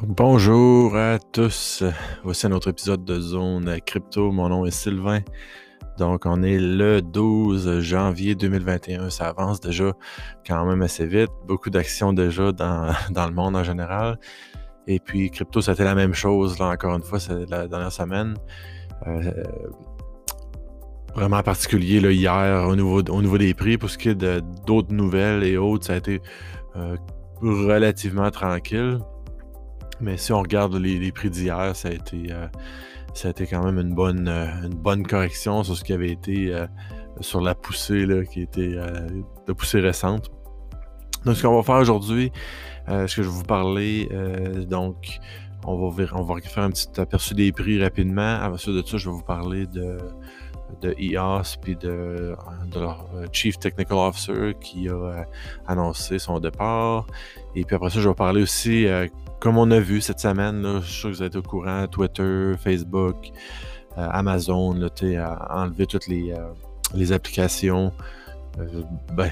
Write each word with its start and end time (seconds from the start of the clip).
Bonjour 0.00 0.96
à 0.96 1.18
tous. 1.18 1.84
Voici 2.24 2.46
un 2.46 2.52
autre 2.52 2.70
épisode 2.70 3.04
de 3.04 3.20
Zone 3.20 3.78
Crypto. 3.84 4.32
Mon 4.32 4.48
nom 4.48 4.64
est 4.64 4.70
Sylvain. 4.70 5.20
Donc, 5.98 6.24
on 6.24 6.42
est 6.42 6.58
le 6.58 7.02
12 7.02 7.80
janvier 7.80 8.34
2021. 8.34 9.10
Ça 9.10 9.28
avance 9.28 9.60
déjà 9.60 9.92
quand 10.46 10.64
même 10.64 10.80
assez 10.80 11.06
vite. 11.06 11.28
Beaucoup 11.46 11.68
d'actions 11.68 12.14
déjà 12.14 12.52
dans, 12.52 12.94
dans, 13.10 13.26
le 13.26 13.34
monde 13.34 13.54
en 13.54 13.64
général. 13.64 14.18
Et 14.86 14.98
puis, 14.98 15.30
crypto, 15.30 15.60
c'était 15.60 15.84
la 15.84 15.94
même 15.94 16.14
chose, 16.14 16.58
là, 16.58 16.68
encore 16.68 16.96
une 16.96 17.02
fois, 17.02 17.18
la 17.50 17.68
dernière 17.68 17.92
semaine. 17.92 18.34
Euh, 19.06 19.30
vraiment 21.14 21.42
particulier 21.42 22.00
là, 22.00 22.10
hier 22.10 22.66
au 22.66 22.74
niveau, 22.74 23.02
au 23.02 23.20
niveau 23.20 23.36
des 23.36 23.52
prix. 23.52 23.76
Pour 23.76 23.90
ce 23.90 23.98
qui 23.98 24.08
est 24.08 24.24
d'autres 24.66 24.94
nouvelles 24.94 25.44
et 25.44 25.58
autres, 25.58 25.84
ça 25.84 25.92
a 25.92 25.96
été 25.96 26.22
euh, 26.76 26.96
relativement 27.42 28.30
tranquille. 28.30 28.98
Mais 30.02 30.16
si 30.16 30.32
on 30.32 30.40
regarde 30.40 30.74
les, 30.74 31.12
prix 31.12 31.30
d'hier, 31.30 31.74
ça 31.74 31.88
a 31.88 31.92
été 31.92 32.26
euh, 32.30 32.48
ça 33.14 33.28
a 33.28 33.30
été 33.30 33.46
quand 33.46 33.64
même 33.64 33.78
une 33.78 33.94
bonne, 33.94 34.26
euh, 34.26 34.46
une 34.64 34.74
bonne 34.74 35.06
correction 35.06 35.62
sur 35.62 35.76
ce 35.76 35.84
qui 35.84 35.92
avait 35.92 36.10
été 36.10 36.52
euh, 36.52 36.66
sur 37.20 37.40
la 37.40 37.54
poussée 37.54 38.04
là, 38.04 38.24
qui 38.24 38.42
était 38.42 38.76
de 39.46 39.52
poussée 39.52 39.80
récente. 39.80 40.30
Donc 41.24 41.36
ce 41.36 41.42
qu'on 41.42 41.54
va 41.54 41.62
faire 41.62 41.76
aujourd'hui, 41.76 42.32
ce 42.88 43.14
que 43.14 43.22
je 43.22 43.28
vais 43.28 43.34
vous 43.34 43.44
parler, 43.44 44.08
donc 44.68 45.20
on 45.64 45.88
va, 45.88 46.04
faire 46.40 46.64
un 46.64 46.70
petit 46.70 47.00
aperçu 47.00 47.34
des 47.34 47.52
prix 47.52 47.80
rapidement. 47.80 48.40
Avant 48.40 48.54
de 48.54 48.58
ça, 48.58 48.96
je 48.96 49.08
vais 49.08 49.14
vous 49.14 49.22
parler 49.22 49.66
de, 49.66 49.98
de 50.80 50.94
EOS 50.98 51.58
puis 51.60 51.76
de, 51.76 52.34
de, 52.72 52.80
leur 52.80 53.06
Chief 53.32 53.58
Technical 53.58 53.98
Officer 53.98 54.54
qui 54.60 54.88
a 54.88 55.26
annoncé 55.66 56.18
son 56.18 56.40
départ. 56.40 57.06
Et 57.54 57.64
puis 57.64 57.76
après 57.76 57.90
ça, 57.90 58.00
je 58.00 58.08
vais 58.08 58.14
parler 58.14 58.42
aussi 58.42 58.86
comme 59.42 59.58
on 59.58 59.72
a 59.72 59.80
vu 59.80 60.00
cette 60.00 60.20
semaine, 60.20 60.80
je 60.82 60.86
suis 60.86 61.00
sûr 61.00 61.10
que 61.10 61.16
vous 61.16 61.22
êtes 61.24 61.34
au 61.34 61.42
courant, 61.42 61.88
Twitter, 61.88 62.52
Facebook, 62.62 63.32
euh, 63.98 64.08
Amazon, 64.12 64.72
là, 64.72 64.88
a 65.18 65.64
enlevé 65.64 65.84
toutes 65.86 66.06
les, 66.06 66.30
euh, 66.30 66.36
les 66.94 67.10
applications. 67.10 67.92
Euh, 68.60 68.82
ben, 69.14 69.30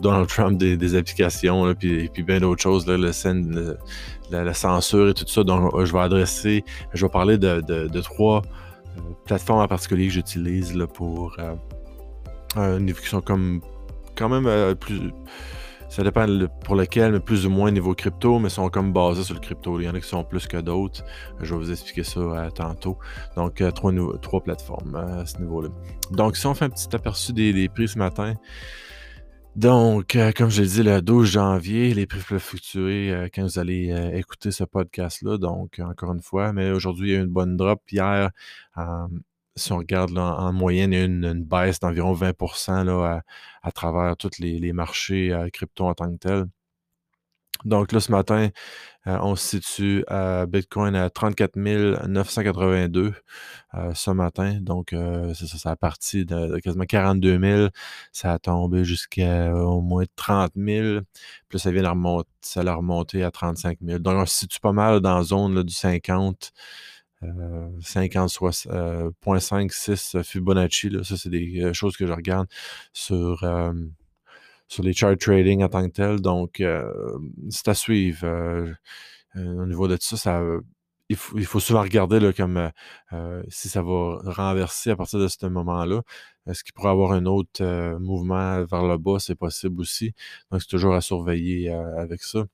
Donald 0.00 0.28
Trump 0.28 0.56
des, 0.56 0.94
applications, 0.94 1.74
puis, 1.74 2.08
puis 2.10 2.22
bien 2.22 2.38
d'autres 2.38 2.62
choses, 2.62 2.86
là, 2.86 2.96
le, 2.96 3.76
la, 4.30 4.54
censure 4.54 5.08
et 5.08 5.14
tout 5.14 5.26
ça. 5.26 5.42
Donc, 5.42 5.72
je 5.84 5.92
vais 5.92 5.98
adresser, 5.98 6.64
je 6.94 7.04
vais 7.04 7.10
parler 7.10 7.36
de, 7.36 7.60
de, 7.60 8.00
trois 8.02 8.42
plateformes 9.24 9.60
en 9.60 9.68
particulier 9.68 10.06
que 10.06 10.12
j'utilise 10.12 10.76
pour 10.94 11.36
une 12.56 12.88
évolution 12.88 13.20
comme 13.20 13.60
quand 14.16 14.28
même 14.28 14.74
plus 14.76 15.12
ça 15.90 16.04
dépend 16.04 16.24
pour 16.64 16.76
lequel, 16.76 17.10
mais 17.10 17.18
plus 17.18 17.46
ou 17.46 17.50
moins 17.50 17.72
niveau 17.72 17.96
crypto, 17.96 18.38
mais 18.38 18.48
sont 18.48 18.68
comme 18.70 18.92
basés 18.92 19.24
sur 19.24 19.34
le 19.34 19.40
crypto. 19.40 19.80
Il 19.80 19.86
y 19.86 19.88
en 19.88 19.94
a 19.94 20.00
qui 20.00 20.08
sont 20.08 20.22
plus 20.22 20.46
que 20.46 20.56
d'autres. 20.56 21.02
Je 21.40 21.52
vais 21.52 21.60
vous 21.60 21.72
expliquer 21.72 22.04
ça 22.04 22.20
euh, 22.20 22.48
tantôt. 22.50 22.96
Donc, 23.36 23.60
euh, 23.60 23.72
trois, 23.72 23.92
trois, 24.22 24.40
plateformes 24.40 24.94
euh, 24.94 25.22
à 25.22 25.26
ce 25.26 25.38
niveau-là. 25.38 25.68
Donc, 26.12 26.36
si 26.36 26.46
on 26.46 26.54
fait 26.54 26.66
un 26.66 26.70
petit 26.70 26.94
aperçu 26.94 27.32
des, 27.32 27.68
prix 27.68 27.88
ce 27.88 27.98
matin, 27.98 28.34
donc, 29.56 30.16
comme 30.36 30.50
je 30.50 30.62
l'ai 30.62 30.68
dit, 30.68 30.82
le 30.82 31.02
12 31.02 31.28
janvier, 31.28 31.94
les 31.94 32.06
prix 32.06 32.20
peuvent 32.20 32.38
fluctuer 32.38 33.28
quand 33.34 33.42
vous 33.42 33.58
allez 33.58 34.12
écouter 34.14 34.50
ce 34.52 34.64
podcast-là. 34.64 35.38
Donc, 35.38 35.80
encore 35.80 36.12
une 36.12 36.22
fois, 36.22 36.52
mais 36.52 36.70
aujourd'hui, 36.70 37.10
il 37.10 37.12
y 37.12 37.16
a 37.16 37.20
eu 37.20 37.22
une 37.22 37.28
bonne 37.28 37.56
drop. 37.56 37.82
Hier, 37.90 38.30
si 39.60 39.72
on 39.72 39.78
regarde 39.78 40.16
en 40.18 40.52
moyenne, 40.52 40.92
il 40.92 40.98
y 40.98 41.02
a 41.02 41.04
une, 41.04 41.44
baisse 41.44 41.80
d'environ 41.80 42.12
20 42.12 42.34
là, 42.84 43.22
à, 43.62 43.72
travers 43.72 44.16
tous 44.16 44.38
les, 44.38 44.72
marchés 44.72 45.32
euh, 45.32 45.48
crypto 45.50 45.86
en 45.86 45.94
tant 45.94 46.10
que 46.10 46.16
tel. 46.18 46.46
Donc 47.64 47.92
là, 47.92 48.00
ce 48.00 48.10
matin, 48.10 48.48
euh, 49.06 49.18
on 49.22 49.36
se 49.36 49.58
situe 49.58 50.04
à 50.08 50.46
Bitcoin 50.46 50.94
à 50.94 51.10
34 51.10 51.56
982 51.56 53.14
euh, 53.74 53.94
ce 53.94 54.10
matin. 54.10 54.58
Donc, 54.60 54.94
c'est 55.34 55.46
ça, 55.46 55.58
ça 55.58 55.70
a 55.70 55.76
parti 55.76 56.26
de, 56.26 56.58
quasiment 56.60 56.84
42 56.84 57.38
000. 57.40 57.68
Ça 58.12 58.32
a 58.32 58.38
tombé 58.38 58.84
jusqu'à 58.84 59.54
au 59.54 59.80
moins 59.80 60.04
30 60.16 60.52
000. 60.56 61.00
Puis 61.48 61.58
ça 61.58 61.70
vient 61.70 61.82
de 61.82 61.88
remonter, 61.88 62.28
remonté 62.56 63.24
à 63.24 63.30
35 63.30 63.78
000. 63.82 63.98
Donc, 64.00 64.16
on 64.16 64.26
se 64.26 64.36
situe 64.36 64.60
pas 64.60 64.72
mal 64.72 65.00
dans 65.00 65.16
la 65.16 65.22
zone 65.22 65.62
du 65.62 65.72
50 65.72 66.52
50.56 67.22 70.16
euh, 70.16 70.22
Fibonacci. 70.22 70.90
Ça, 71.02 71.16
c'est 71.16 71.28
des 71.28 71.62
euh, 71.62 71.72
choses 71.72 71.96
que 71.96 72.06
je 72.06 72.12
regarde 72.12 72.46
sur, 72.92 73.44
sur 74.70 74.82
les 74.82 74.92
chart 74.94 75.18
trading 75.18 75.62
en 75.62 75.68
tant 75.68 75.86
que 75.86 75.92
tel. 75.92 76.20
Donc, 76.20 76.62
c'est 77.50 77.68
à 77.68 77.74
suivre. 77.74 78.26
au 79.36 79.66
niveau 79.66 79.88
de 79.88 79.96
tout 79.96 80.16
ça, 80.16 80.42
il, 81.08 81.16
faut, 81.16 81.36
il, 81.38 81.44
faut, 81.44 81.60
souvent 81.60 81.82
regarder 81.82 82.20
là, 82.20 82.32
comme 82.32 82.70
si 83.48 83.68
ça 83.68 83.82
va 83.82 84.20
renverser 84.24 84.90
à 84.90 84.96
partir 84.96 85.18
de 85.18 85.28
ce 85.28 85.46
moment-là. 85.46 86.02
Est-ce 86.46 86.64
qu'il 86.64 86.72
pourrait 86.72 86.90
avoir 86.90 87.12
un 87.12 87.26
autre 87.26 87.62
mouvement 87.98 88.64
vers 88.64 88.86
le 88.86 88.96
bas? 88.98 89.18
C'est 89.18 89.34
possible 89.34 89.80
aussi. 89.80 90.14
Donc, 90.50 90.62
c'est 90.62 90.68
toujours 90.68 90.94
à 90.94 91.00
surveiller 91.00 91.70
avec 91.70 92.22
ça. 92.22 92.44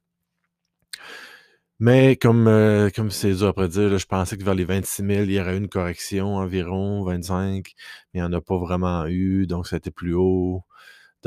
Mais 1.79 2.17
comme 2.17 2.49
euh, 2.49 2.89
comme 2.91 3.11
c'est 3.11 3.35
dur 3.35 3.49
à 3.49 3.53
prédire, 3.53 3.99
je 3.99 4.07
pensais 4.07 4.39
que 4.39 4.45
vers 4.45 4.55
les 4.55 4.65
26 4.65 5.03
000, 5.07 5.11
il 5.25 5.33
y 5.33 5.41
aurait 5.41 5.59
une 5.59 5.69
correction 5.69 6.37
environ, 6.37 7.05
25, 7.05 7.75
mais 8.15 8.21
il 8.21 8.23
n'y 8.23 8.27
en 8.27 8.33
a 8.33 8.41
pas 8.41 8.57
vraiment 8.57 9.07
eu, 9.07 9.47
donc 9.47 9.67
ça 9.67 9.77
été 9.77 9.91
plus 9.91 10.15
haut. 10.15 10.63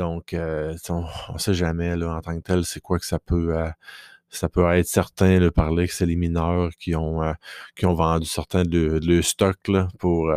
Donc, 0.00 0.34
euh, 0.34 0.74
on 0.88 1.34
ne 1.34 1.38
sait 1.38 1.52
jamais 1.54 1.94
là, 1.94 2.16
en 2.16 2.20
tant 2.22 2.34
que 2.34 2.40
tel, 2.42 2.64
c'est 2.64 2.80
quoi 2.80 2.98
que 2.98 3.04
ça 3.06 3.18
peut 3.18 3.56
euh, 3.56 3.68
ça 4.30 4.48
peut 4.48 4.64
être 4.72 4.86
certain 4.86 5.40
de 5.40 5.50
parler 5.50 5.86
que 5.88 5.94
c'est 5.94 6.06
les 6.06 6.16
mineurs 6.16 6.70
qui 6.78 6.94
ont 6.96 7.20
qui 7.76 7.86
ont 7.86 7.94
vendu 7.94 8.26
certains 8.26 8.64
de, 8.64 8.98
de 8.98 9.06
leur 9.06 9.24
stock 9.24 9.58
pour 9.98 10.32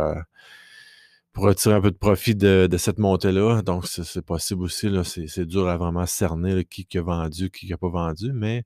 pour 1.32 1.44
retirer 1.44 1.74
un 1.74 1.80
peu 1.80 1.90
de 1.90 1.96
profit 1.96 2.34
de, 2.36 2.68
cette 2.78 2.98
montée-là. 2.98 3.62
Donc, 3.62 3.86
c'est 3.86 4.22
possible 4.22 4.64
aussi. 4.64 5.28
C'est 5.28 5.46
dur 5.46 5.68
à 5.68 5.76
vraiment 5.76 6.06
cerner 6.06 6.64
qui, 6.64 6.86
qui 6.86 6.98
a 6.98 7.02
vendu, 7.02 7.50
qui 7.50 7.68
n'a 7.68 7.76
pas 7.76 7.88
vendu, 7.88 8.32
mais 8.32 8.64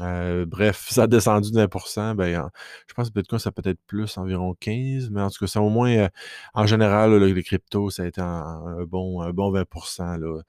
euh, 0.00 0.44
bref, 0.44 0.88
ça 0.90 1.04
a 1.04 1.06
descendu 1.06 1.52
de 1.52 1.66
20%. 1.66 2.16
Ben, 2.16 2.50
je 2.88 2.94
pense 2.94 3.10
que 3.10 3.14
Bitcoin, 3.14 3.38
ça 3.38 3.52
peut 3.52 3.62
être 3.64 3.78
plus, 3.86 4.18
environ 4.18 4.56
15%, 4.60 5.10
mais 5.10 5.20
en 5.20 5.30
tout 5.30 5.46
cas, 5.46 5.60
au 5.60 5.68
moins, 5.68 5.90
euh, 5.90 6.08
en 6.54 6.66
général, 6.66 7.14
les 7.22 7.42
cryptos, 7.42 7.90
ça 7.90 8.02
a 8.02 8.06
été 8.06 8.20
un, 8.20 8.84
bon, 8.86 9.22
un 9.22 9.32
bon 9.32 9.52
20% 9.52 10.18
là, 10.18 10.42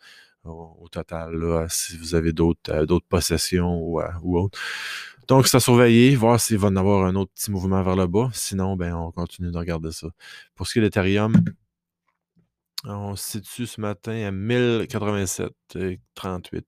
au, 0.45 0.87
total, 0.91 1.65
si 1.69 1.97
vous 1.97 2.15
avez 2.15 2.33
d'autres 2.33 2.71
euh, 2.71 2.99
possessions 3.09 3.79
ou, 3.79 3.99
autres. 4.39 4.59
Donc, 5.27 5.47
c'est 5.47 5.57
à 5.57 5.59
surveiller, 5.59 6.15
voir 6.15 6.39
s'il 6.39 6.57
va 6.57 6.69
y 6.69 6.77
avoir 6.77 7.05
un 7.05 7.15
autre 7.15 7.31
petit 7.33 7.51
mouvement 7.51 7.81
vers 7.83 7.95
le 7.95 8.07
bas. 8.07 8.29
Sinon, 8.33 8.75
ben, 8.75 8.93
on 8.93 9.11
continue 9.11 9.51
de 9.51 9.57
regarder 9.57 9.91
ça. 9.91 10.07
Pour 10.55 10.67
ce 10.67 10.73
qui 10.73 10.79
est 10.79 10.81
d'Ethereum, 10.83 11.33
on 12.85 13.15
se 13.15 13.39
situe 13.39 13.67
ce 13.67 13.81
matin 13.81 14.27
à 14.27 14.31
1087,38. 14.31 16.63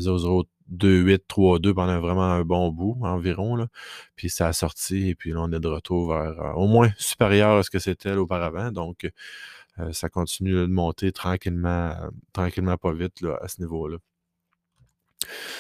0,2832 0.73 1.75
pendant 1.75 2.01
vraiment 2.01 2.33
un 2.33 2.43
bon 2.43 2.71
bout 2.71 2.99
environ. 3.03 3.57
Là. 3.57 3.69
Puis 4.17 4.31
ça 4.31 4.49
a 4.49 4.53
sorti 4.53 5.11
et 5.11 5.15
puis 5.15 5.33
là, 5.33 5.41
on 5.43 5.53
est 5.53 5.61
de 5.61 5.69
retour 5.69 6.13
vers 6.13 6.57
au 6.57 6.67
moins 6.67 6.91
supérieur 6.99 7.59
à 7.59 7.63
ce 7.63 7.71
que 7.71 7.79
c'était 7.79 8.13
auparavant. 8.13 8.73
Donc, 8.73 9.09
ça 9.93 10.09
continue 10.09 10.53
de 10.53 10.67
monter 10.67 11.13
tranquillement, 11.13 11.95
tranquillement 12.33 12.77
pas 12.79 12.93
vite 12.93 13.21
là, 13.21 13.39
à 13.43 13.49
ce 13.49 13.61
niveau-là. 13.61 13.99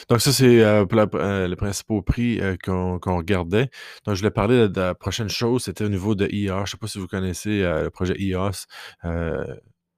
Donc 0.08 0.20
ça, 0.20 0.32
c'est 0.32 0.62
euh, 0.62 0.84
euh, 0.92 1.48
le 1.48 1.56
principal 1.56 2.02
prix 2.02 2.40
euh, 2.40 2.56
qu'on 2.62 2.98
regardait. 3.16 3.70
Donc 4.04 4.14
je 4.14 4.20
voulais 4.20 4.30
parler 4.30 4.68
de, 4.68 4.80
la 4.80 4.94
prochaine 4.94 5.28
chose, 5.28 5.64
c'était 5.64 5.84
au 5.84 5.88
niveau 5.88 6.14
de 6.14 6.26
IOS. 6.30 6.56
Je 6.56 6.60
ne 6.60 6.66
sais 6.66 6.76
pas 6.76 6.86
si 6.86 6.98
vous 6.98 7.08
connaissez 7.08 7.62
le 7.62 7.90
projet 7.90 8.14
IOS, 8.18 8.66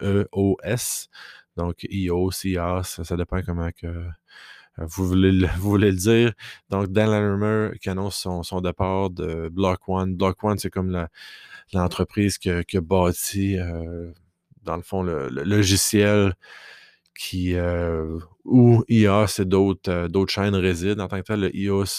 EOS. 0.02 1.08
Donc 1.56 1.86
IOS, 1.90 2.30
IOS, 2.44 2.82
ça, 2.82 3.16
dépend 3.16 3.42
comment 3.42 3.70
que 3.72 4.06
vous 4.80 5.06
voulez, 5.06 5.32
le, 5.32 5.46
vous 5.58 5.70
voulez 5.70 5.90
le 5.90 5.96
dire. 5.96 6.32
Donc 6.70 6.88
Dan 6.88 7.10
Larimer 7.10 7.78
qui 7.80 7.90
annonce 7.90 8.26
son, 8.42 8.60
départ 8.60 9.10
de 9.10 9.48
Block 9.48 9.80
One. 9.88 10.14
Block 10.16 10.42
One, 10.44 10.58
c'est 10.58 10.70
comme 10.70 11.06
l'entreprise 11.72 12.38
qui, 12.38 12.50
a 12.50 12.80
bâti, 12.80 13.56
dans 14.62 14.76
le 14.76 14.82
fond, 14.82 15.02
le 15.02 15.28
logiciel 15.28 16.34
qui, 17.18 17.56
euh, 17.56 18.20
où 18.44 18.84
EOS 18.88 19.40
et 19.40 19.44
d'autres, 19.44 19.90
euh, 19.90 20.26
chaînes 20.28 20.54
résident 20.54 21.04
en 21.04 21.08
tant 21.08 21.18
que 21.18 21.24
tel, 21.24 21.40
le 21.40 21.50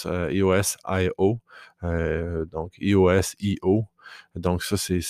euh, 0.06 0.30
EOS 0.30 0.76
IO, 0.88 1.40
donc 2.50 2.72
EOS 2.80 3.36
IO. 3.40 3.84
Donc, 4.34 4.62
ça, 4.62 4.76
c'est, 4.76 5.00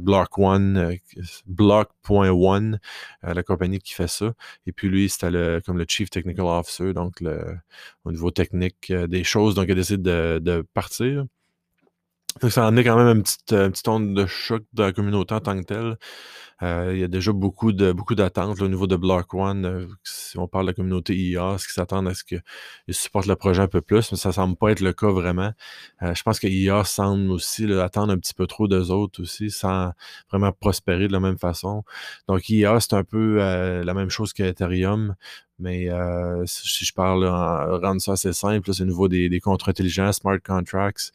Block 0.00 0.38
One, 0.38 0.96
Block.one, 1.46 2.80
la 3.22 3.42
compagnie 3.42 3.78
qui 3.78 3.94
fait 3.94 4.08
ça. 4.08 4.32
Et 4.66 4.72
puis, 4.72 4.88
lui, 4.88 5.08
c'était 5.08 5.30
le, 5.30 5.60
comme 5.64 5.78
le 5.78 5.86
Chief 5.88 6.10
Technical 6.10 6.46
Officer, 6.46 6.92
donc 6.92 7.22
au 8.04 8.12
niveau 8.12 8.30
technique 8.30 8.92
des 8.92 9.24
choses. 9.24 9.54
Donc, 9.54 9.66
il 9.68 9.72
a 9.72 9.74
décidé 9.74 10.02
de, 10.02 10.38
de 10.42 10.66
partir. 10.74 11.24
Ça 12.50 12.64
a 12.64 12.68
amené 12.68 12.84
quand 12.84 12.96
même 12.96 13.18
un 13.18 13.20
petit, 13.20 13.36
un 13.54 13.70
petit 13.70 13.88
onde 13.88 14.14
de 14.14 14.26
choc 14.26 14.62
de 14.72 14.82
la 14.82 14.92
communauté 14.92 15.34
en 15.34 15.40
tant 15.40 15.58
que 15.58 15.64
telle. 15.64 15.96
Euh, 16.62 16.92
il 16.94 17.00
y 17.00 17.04
a 17.04 17.08
déjà 17.08 17.32
beaucoup 17.32 17.72
d'attentes 17.72 18.60
au 18.62 18.68
niveau 18.68 18.86
de 18.86 18.96
Block 18.96 19.34
One. 19.34 19.66
Euh, 19.66 19.86
si 20.04 20.38
on 20.38 20.48
parle 20.48 20.66
de 20.66 20.70
la 20.70 20.74
communauté 20.74 21.16
IA, 21.16 21.56
ce 21.58 21.66
qui 21.66 21.72
s'attendent 21.72 22.08
à 22.08 22.14
ce 22.14 22.24
qu'ils 22.24 22.42
supportent 22.90 23.26
le 23.26 23.36
projet 23.36 23.62
un 23.62 23.68
peu 23.68 23.80
plus, 23.80 24.10
mais 24.12 24.18
ça 24.18 24.32
semble 24.32 24.56
pas 24.56 24.70
être 24.72 24.80
le 24.80 24.92
cas 24.92 25.10
vraiment. 25.10 25.52
Euh, 26.02 26.14
je 26.14 26.22
pense 26.22 26.40
que 26.40 26.48
IA 26.48 26.84
semble 26.84 27.30
aussi 27.32 27.72
attendre 27.74 28.12
un 28.12 28.18
petit 28.18 28.34
peu 28.34 28.46
trop 28.46 28.68
d'eux 28.68 28.90
autres 28.90 29.22
aussi, 29.22 29.50
sans 29.50 29.92
vraiment 30.30 30.52
prospérer 30.52 31.08
de 31.08 31.12
la 31.12 31.20
même 31.20 31.38
façon. 31.38 31.84
Donc 32.28 32.48
IA, 32.50 32.80
c'est 32.80 32.94
un 32.94 33.04
peu 33.04 33.36
la 33.38 33.94
même 33.94 34.10
chose 34.10 34.32
qu'Ethereum. 34.32 35.14
Mais 35.60 35.88
si 36.46 36.84
je 36.84 36.92
parle 36.94 37.26
en 37.26 37.78
rendre 37.80 38.00
ça 38.00 38.12
assez 38.12 38.32
simple, 38.32 38.72
c'est 38.72 38.82
au 38.84 38.86
niveau 38.86 39.08
des, 39.08 39.28
des 39.28 39.40
contrats 39.40 39.70
intelligents, 39.72 40.12
smart 40.12 40.38
contracts. 40.44 41.12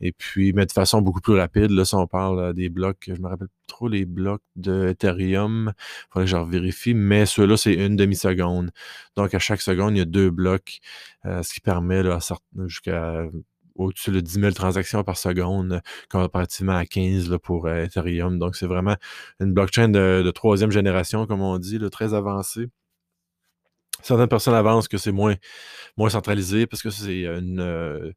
Et 0.00 0.12
puis, 0.12 0.52
mais 0.52 0.66
de 0.66 0.72
façon 0.72 1.02
beaucoup 1.02 1.20
plus 1.20 1.34
rapide, 1.34 1.70
là, 1.70 1.84
si 1.84 1.94
on 1.94 2.06
parle 2.06 2.38
euh, 2.40 2.52
des 2.52 2.68
blocs, 2.68 3.04
je 3.14 3.20
me 3.20 3.28
rappelle 3.28 3.48
trop 3.66 3.88
les 3.88 4.04
blocs 4.04 4.42
de 4.56 4.88
Ethereum, 4.88 5.72
il 5.76 6.06
faudrait 6.12 6.24
que 6.24 6.30
je 6.30 6.50
vérifie, 6.50 6.94
mais 6.94 7.26
ceux-là, 7.26 7.56
c'est 7.56 7.74
une 7.74 7.96
demi-seconde. 7.96 8.70
Donc, 9.16 9.34
à 9.34 9.38
chaque 9.38 9.60
seconde, 9.60 9.96
il 9.96 9.98
y 9.98 10.02
a 10.02 10.06
deux 10.06 10.30
blocs, 10.30 10.80
euh, 11.26 11.42
ce 11.42 11.54
qui 11.54 11.60
permet 11.60 12.02
jusqu'à 12.66 13.26
au-dessus 13.80 14.10
de 14.10 14.20
10 14.20 14.40
000 14.40 14.52
transactions 14.52 15.02
par 15.04 15.16
seconde, 15.16 15.80
comparativement 16.10 16.76
à 16.76 16.86
15 16.86 17.30
là, 17.30 17.38
pour 17.38 17.66
euh, 17.66 17.84
Ethereum. 17.84 18.38
Donc, 18.38 18.56
c'est 18.56 18.66
vraiment 18.66 18.96
une 19.40 19.52
blockchain 19.52 19.88
de, 19.88 20.30
troisième 20.34 20.70
génération, 20.70 21.26
comme 21.26 21.40
on 21.40 21.58
dit, 21.58 21.78
très 21.90 22.14
avancée. 22.14 22.66
Certaines 24.02 24.28
personnes 24.28 24.54
avancent 24.54 24.88
que 24.88 24.96
c'est 24.96 25.12
moins, 25.12 25.34
moins 25.96 26.08
centralisé 26.08 26.66
parce 26.66 26.82
que 26.82 26.90
c'est 26.90 27.24
une, 27.24 27.60
euh, 27.60 28.12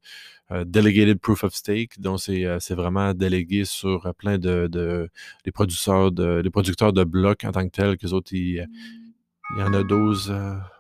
delegated 0.66 1.20
Proof 1.20 1.44
of 1.44 1.56
Stake. 1.56 2.00
Donc, 2.00 2.20
c'est 2.20 2.46
euh, 2.46 2.60
vraiment 2.72 3.14
délégué 3.14 3.66
sur 3.66 4.06
euh, 4.06 4.14
plein 4.14 4.38
de, 4.38 4.68
de 4.68 5.10
les 5.46 5.52
producteurs 5.52 6.12
de 6.12 6.48
producteurs 6.50 6.94
de 6.94 7.04
blocs 7.04 7.44
en 7.44 7.52
tant 7.52 7.66
que 7.66 7.72
tels, 7.72 7.98
que 7.98 8.08
autres, 8.08 8.34
il, 8.34 8.68
y 9.58 9.62
en 9.62 9.74
a 9.74 9.84
12. 9.84 10.34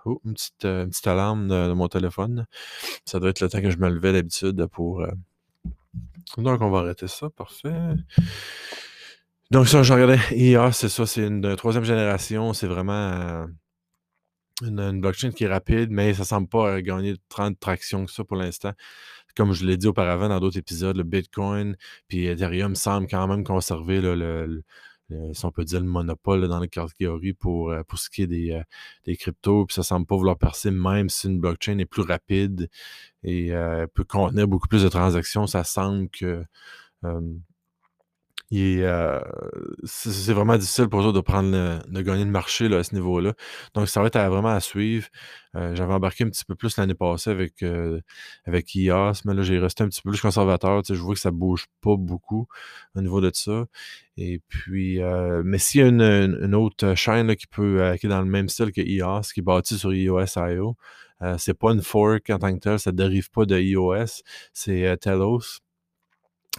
oh, 0.06 0.22
une 0.26 0.34
petite, 0.34 0.66
une 0.66 0.90
petite 0.90 1.08
alarme 1.08 1.48
de, 1.48 1.74
mon 1.74 1.88
téléphone. 1.88 2.46
Ça 3.06 3.20
doit 3.20 3.30
être 3.30 3.42
le 3.42 3.50
temps 3.50 3.62
que 3.62 3.72
je 3.72 3.78
me 3.78 3.90
levais 3.90 4.14
d'habitude 4.14 4.66
pour. 4.68 5.06
Donc, 6.38 6.62
on 6.62 6.70
va 6.70 6.80
arrêter 6.80 7.08
ça. 7.08 7.30
Parfait. 7.30 7.74
Donc, 9.52 9.68
ça, 9.68 9.84
je 9.84 9.94
regardais. 9.94 10.20
IA, 10.32 10.72
c'est 10.72 10.90
ça, 10.90 11.06
c'est 11.06 11.28
une, 11.28 11.56
troisième 11.56 11.84
génération. 11.84 12.54
C'est 12.54 12.68
vraiment 12.68 13.46
une, 14.62 15.02
blockchain 15.02 15.32
qui 15.32 15.44
est 15.44 15.48
rapide, 15.48 15.90
mais 15.92 16.14
ça 16.14 16.22
ne 16.22 16.28
semble 16.28 16.48
pas 16.48 16.82
gagner 16.82 17.16
tant 17.30 17.52
de 17.52 17.58
traction 17.60 18.06
que 18.06 18.12
ça 18.12 18.24
pour 18.24 18.38
l'instant 18.38 18.74
comme 19.36 19.54
je 19.54 19.66
l'ai 19.66 19.78
dit 19.78 19.88
auparavant 19.88 20.30
dans 20.30 20.40
d'autres 20.40 20.58
épisodes, 20.58 20.98
le 20.98 21.04
Bitcoin 21.04 21.76
puis 22.08 22.26
Ethereum 22.28 22.76
semble 22.76 23.08
quand 23.08 23.28
même 23.28 23.44
conserver 23.44 24.02
le, 24.02 24.64
si 25.34 25.46
on 25.46 25.52
peut 25.52 25.66
dire 25.66 25.80
le 25.80 25.86
monopole 25.86 26.48
dans 26.48 26.60
la 26.60 26.68
catégorie 26.68 27.34
pour, 27.34 27.72
euh, 27.72 27.84
pour 27.84 28.00
ce 28.00 28.10
qui 28.10 28.24
est 28.24 28.28
des, 28.28 28.52
euh, 28.52 28.64
des 29.06 29.16
cryptos, 29.16 29.66
puis 29.66 29.76
ça 29.76 29.84
semble 29.84 30.06
pas 30.06 30.16
vouloir 30.16 30.38
percer, 30.38 30.72
même 30.72 31.10
si 31.10 31.28
une 31.28 31.40
blockchain 31.40 31.78
est 31.80 31.86
plus 31.86 32.04
rapide 32.04 32.70
et 33.24 33.54
euh, 33.54 33.88
peut 33.94 34.04
contenir 34.04 34.48
beaucoup 34.48 34.68
plus 34.68 34.84
de 34.84 34.90
transactions, 34.90 35.48
ça 35.48 35.64
semble 35.64 36.10
que 36.10 36.44
c'est 38.52 40.34
vraiment 40.34 40.58
difficile 40.58 40.88
pour 40.88 41.08
eux 41.08 41.14
de 41.14 41.20
prendre 41.22 41.52
de 41.88 42.02
gagner 42.02 42.26
le 42.26 42.32
marché 42.32 42.70
là, 42.70 42.78
à 42.78 42.84
ce 42.84 42.94
niveau-là. 42.94 43.34
Donc, 43.74 43.90
ça 43.90 44.02
va 44.02 44.08
être 44.08 44.20
vraiment 44.20 44.50
à 44.50 44.60
suivre. 44.60 45.08
Euh, 45.56 45.76
j'avais 45.76 45.94
embarqué 45.94 46.24
un 46.24 46.30
petit 46.30 46.46
peu 46.46 46.56
plus 46.56 46.78
l'année 46.78 46.96
passée 46.96 47.30
avec, 47.30 47.62
euh, 47.64 48.00
avec 48.46 48.76
mais 48.76 49.34
là, 49.34 49.42
j'ai 49.44 49.60
resté 49.60 49.84
un 49.84 49.90
petit 49.90 50.02
peu 50.02 50.12
plus 50.12 50.22
conservateur. 50.22 50.82
je 50.88 50.94
vois 50.96 51.14
que 51.14 51.20
ça 51.20 51.32
bouge 51.32 51.68
pas 51.82 51.96
beaucoup 51.96 52.48
au 52.96 53.02
niveau 53.02 53.22
de 53.22 53.32
ça. 53.34 53.66
Et 54.18 54.42
puis, 54.48 55.00
mais 55.44 55.58
s'il 55.58 55.82
y 55.82 55.84
a 55.84 55.88
une, 55.88 56.56
autre 56.56 56.96
chaîne 56.96 57.36
qui 57.36 57.48
peut 57.48 57.96
qui 58.00 58.06
est 58.08 58.10
dans 58.10 58.22
le 58.22 58.28
même 58.28 58.50
style 58.50 58.72
que 58.72 58.82
IAS, 58.82 59.32
qui 59.34 59.40
est 59.42 59.44
bâtie 59.44 59.78
sur 59.78 59.94
iOS.io, 59.94 60.76
c'est 61.38 61.58
pas 61.58 61.72
une 61.72 61.82
fork 61.82 62.30
en 62.30 62.40
tant 62.40 62.54
que 62.54 62.60
tel, 62.60 62.80
ça 62.80 62.92
ne 62.92 62.98
dérive 62.98 63.30
pas 63.32 63.46
de 63.46 63.60
iOS, 63.60 64.22
c'est 64.54 64.98
Telos. 65.00 65.63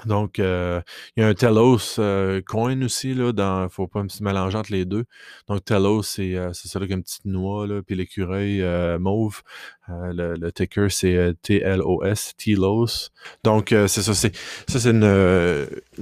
Donc, 0.06 0.38
euh, 0.38 0.82
il 1.17 1.23
y 1.23 1.25
a 1.25 1.29
un 1.29 1.35
Telos 1.35 1.99
euh, 1.99 2.43
coin 2.43 2.81
aussi, 2.82 3.14
là, 3.14 3.32
dans, 3.32 3.69
faut 3.69 3.87
pas 3.87 4.02
se 4.08 4.23
mélanger 4.23 4.58
entre 4.58 4.73
les 4.73 4.85
deux. 4.85 5.05
Donc, 5.49 5.64
Telos, 5.64 6.02
c'est 6.02 6.35
euh, 6.35 6.52
ça 6.52 6.78
avec 6.78 6.90
une 6.90 7.02
petite 7.02 7.25
noix, 7.25 7.66
là, 7.66 7.80
puis 7.80 7.95
l'écureuil 7.95 8.62
mauve. 8.99 9.42
Le, 9.88 10.35
le, 10.35 10.52
ticker, 10.52 10.90
c'est 10.90 11.35
T-L-O-S, 11.42 12.35
Telos. 12.37 13.11
Donc, 13.45 13.69
c'est 13.71 13.88
ça, 13.88 14.14
c'est 14.14 14.35
ça, 14.69 14.80
c'est 14.80 14.90
une, 14.90 15.04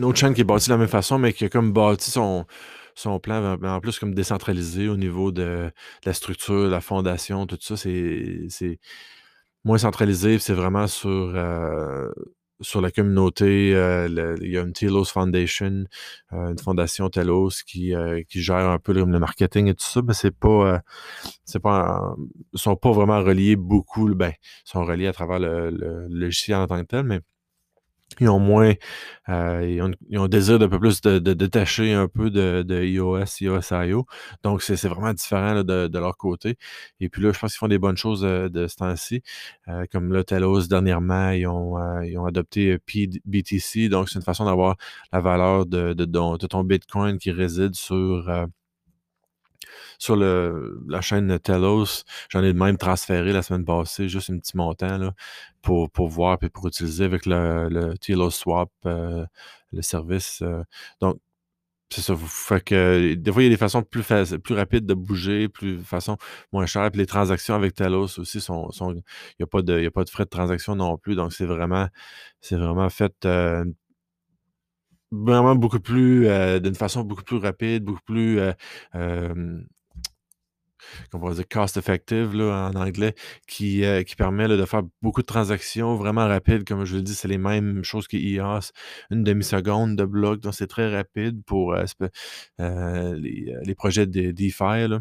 autre 0.02 0.18
chaîne 0.18 0.34
qui 0.34 0.40
est 0.40 0.44
bâtie 0.44 0.68
de 0.68 0.74
la 0.74 0.78
même 0.78 0.88
façon, 0.88 1.18
mais 1.18 1.32
qui 1.32 1.44
a 1.44 1.48
comme 1.48 1.72
bâti 1.72 2.10
son, 2.10 2.46
son 2.94 3.18
plan, 3.20 3.58
en 3.62 3.80
plus 3.80 3.98
comme 3.98 4.14
décentralisé 4.14 4.88
au 4.88 4.96
niveau 4.96 5.32
de, 5.32 5.70
la 6.04 6.12
structure, 6.12 6.68
la 6.68 6.80
fondation, 6.80 7.46
tout 7.46 7.58
ça, 7.60 7.76
c'est 7.76 8.78
moins 9.64 9.78
centralisé, 9.78 10.38
c'est 10.38 10.54
vraiment 10.54 10.86
sur 10.86 11.34
sur 12.62 12.80
la 12.80 12.90
communauté. 12.90 13.74
Euh, 13.74 14.36
il 14.40 14.52
y 14.52 14.58
a 14.58 14.62
une 14.62 14.72
Telos 14.72 15.06
Foundation, 15.06 15.84
euh, 16.32 16.50
une 16.50 16.58
fondation 16.58 17.08
Telos 17.10 17.62
qui, 17.66 17.94
euh, 17.94 18.22
qui 18.28 18.42
gère 18.42 18.68
un 18.68 18.78
peu 18.78 18.92
le, 18.92 19.04
marketing 19.06 19.68
et 19.68 19.74
tout 19.74 19.84
ça, 19.84 20.00
mais 20.02 20.14
c'est 20.14 20.36
pas, 20.36 20.80
c'est 21.44 21.60
pas, 21.60 22.14
sont 22.54 22.76
pas 22.76 22.92
vraiment 22.92 23.22
reliés 23.22 23.56
beaucoup. 23.56 24.14
Ben, 24.14 24.32
sont 24.64 24.84
reliés 24.84 25.06
à 25.08 25.12
travers 25.12 25.38
le, 25.38 25.70
le 25.70 26.06
logiciel 26.08 26.56
en 26.58 26.66
tant 26.66 26.80
que 26.80 26.86
tel, 26.86 27.04
mais 27.04 27.20
ils 28.20 28.28
ont 28.28 28.38
moins, 28.38 28.74
euh, 29.28 29.66
ils, 29.68 29.82
ont, 29.82 29.90
ils, 30.08 30.18
ont, 30.18 30.28
désir 30.28 30.58
d'un 30.58 30.68
peu 30.68 30.78
plus 30.78 31.00
de, 31.00 31.18
détacher 31.18 31.92
un 31.92 32.08
peu 32.08 32.30
de, 32.30 32.62
de 32.62 32.82
iOS, 32.84 33.24
iOS.io. 33.40 34.06
Donc, 34.42 34.62
c'est 34.62 34.88
vraiment 34.88 35.12
différent 35.12 35.62
de, 35.62 35.98
leur 35.98 36.16
côté. 36.16 36.56
Et 37.00 37.08
puis 37.08 37.22
là, 37.22 37.32
je 37.32 37.38
pense 37.38 37.52
qu'ils 37.52 37.58
font 37.58 37.68
des 37.68 37.78
bonnes 37.78 37.96
choses 37.96 38.24
euh, 38.24 38.48
de 38.48 38.66
ce 38.66 38.76
temps-ci. 38.76 39.22
Euh, 39.68 39.84
comme 39.92 40.12
là, 40.12 40.24
Telos, 40.24 40.66
dernièrement, 40.68 41.30
ils 41.30 41.46
ont, 41.46 41.76
ils 42.02 42.18
ont 42.18 42.26
adopté 42.26 42.78
BTC. 43.24 43.88
Donc, 43.88 44.08
c'est 44.08 44.18
une 44.18 44.24
façon 44.24 44.44
d'avoir 44.44 44.76
la 45.12 45.20
valeur 45.20 45.66
de, 45.66 45.92
de, 45.92 46.46
ton 46.46 46.64
Bitcoin 46.64 47.18
qui 47.18 47.30
réside 47.30 47.74
sur 47.74 48.28
sur 49.98 50.16
le, 50.16 50.80
la 50.88 51.00
chaîne 51.00 51.38
Telos, 51.38 52.04
j'en 52.30 52.42
ai 52.42 52.52
même 52.52 52.76
transféré 52.76 53.32
la 53.32 53.42
semaine 53.42 53.64
passée, 53.64 54.08
juste 54.08 54.30
un 54.30 54.38
petit 54.38 54.56
montant 54.56 54.98
là, 54.98 55.14
pour, 55.62 55.90
pour 55.90 56.08
voir 56.08 56.38
et 56.42 56.48
pour 56.48 56.66
utiliser 56.68 57.04
avec 57.04 57.26
le, 57.26 57.68
le 57.68 57.98
Telos 57.98 58.30
Swap, 58.30 58.70
euh, 58.86 59.24
le 59.72 59.82
service. 59.82 60.42
Euh. 60.42 60.62
donc, 61.00 61.18
c'est 61.92 62.00
ça. 62.00 62.16
Fait 62.16 62.64
que 62.64 63.14
des 63.14 63.32
fois, 63.32 63.42
il 63.42 63.46
y 63.46 63.48
a 63.48 63.50
des 63.50 63.56
façons 63.58 63.82
plus, 63.82 64.02
plus 64.42 64.54
rapides 64.54 64.86
de 64.86 64.94
bouger, 64.94 65.48
plus 65.48 65.76
de 65.76 65.82
façon 65.82 66.16
moins 66.52 66.64
chères. 66.66 66.90
Puis 66.90 66.98
les 67.00 67.06
transactions 67.06 67.54
avec 67.54 67.74
Telos 67.74 68.18
aussi 68.18 68.40
sont. 68.40 68.70
il 68.80 68.94
n'y 68.94 69.42
a, 69.42 69.46
pas 69.46 69.62
de, 69.62 69.86
a 69.86 69.90
pas 69.90 70.04
de 70.04 70.10
frais 70.10 70.24
de 70.24 70.30
transaction 70.30 70.74
non 70.74 70.96
plus. 70.96 71.14
Donc, 71.16 71.32
c'est 71.32 71.44
vraiment, 71.44 71.88
vraiment 72.50 72.88
fait 72.88 73.12
euh, 73.26 73.64
Vraiment 75.12 75.54
beaucoup 75.54 75.78
plus, 75.80 76.26
heu, 76.26 76.58
d'une 76.60 76.74
façon 76.74 77.04
beaucoup 77.04 77.22
plus 77.22 77.36
rapide, 77.36 77.84
beaucoup 77.84 78.00
plus, 78.04 78.38
heu, 78.40 78.54
hem 78.94 79.66
comment 81.10 81.26
on 81.26 81.28
va 81.28 81.34
dire, 81.34 81.48
cost 81.48 81.76
effective 81.76 82.34
là, 82.34 82.70
en 82.72 82.74
anglais, 82.76 83.14
qui, 83.46 83.84
heu, 83.84 84.02
qui 84.02 84.16
permet 84.16 84.48
de 84.48 84.64
faire 84.64 84.82
beaucoup 85.02 85.20
de 85.22 85.26
transactions 85.26 85.96
vraiment 85.96 86.26
rapides. 86.26 86.64
Comme 86.64 86.84
je 86.84 86.96
le 86.96 87.02
dis, 87.02 87.14
c'est 87.14 87.28
les 87.28 87.38
mêmes 87.38 87.84
choses 87.84 88.08
que 88.08 88.16
EOS, 88.16 88.72
une 89.10 89.24
demi-seconde 89.24 89.96
de 89.96 90.04
bloc, 90.04 90.40
donc 90.40 90.54
c'est 90.54 90.66
très 90.66 90.94
rapide 90.94 91.42
pour, 91.44 91.74
les, 92.58 93.54
les 93.64 93.74
projets 93.74 94.06
de 94.06 94.30
DeFi 94.32 94.88
là. 94.88 95.00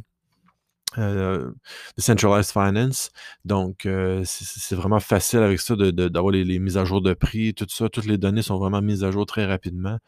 Heu, 0.98 1.56
Decentralized 1.98 2.52
Finance. 2.52 3.12
Donc, 3.46 3.86
heu, 3.86 4.24
c'est 4.26 4.44
c'est 4.44 4.60
c'est 4.60 4.76
vraiment 4.76 5.00
facile 5.00 5.40
avec 5.40 5.60
ça 5.62 5.76
de 5.78 5.90
de 5.92 6.10
d'avoir 6.10 6.32
les 6.34 6.60
mises 6.60 6.78
à 6.78 6.84
jour 6.84 7.02
de 7.02 7.14
prix, 7.14 7.54
tout 7.54 7.66
ça. 7.70 7.88
Toutes 7.90 8.06
les 8.06 8.18
données 8.18 8.42
sont 8.42 8.58
vraiment 8.58 8.82
mises 8.82 9.04
à 9.06 9.12
jour 9.12 9.26
très 9.26 9.46
rapidement. 9.46 10.00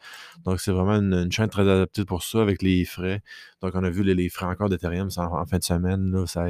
Donc, 0.44 0.60
c'est 0.60 0.72
vraiment 0.72 0.96
une 0.96 1.32
chaîne 1.32 1.48
très 1.48 1.62
adaptée 1.62 2.04
pour 2.04 2.22
ça 2.22 2.42
avec 2.42 2.60
les 2.62 2.84
frais. 2.84 3.22
Donc, 3.62 3.72
on 3.74 3.82
a 3.84 3.88
vu 3.90 4.02
les 4.04 4.14
les 4.14 4.28
frais 4.28 4.46
encore 4.46 4.68
d'Ethereum 4.68 5.08
en 5.16 5.22
en 5.40 5.46
fin 5.46 5.58
de 5.58 5.64
semaine, 5.64 6.10
là, 6.12 6.26
ça 6.26 6.44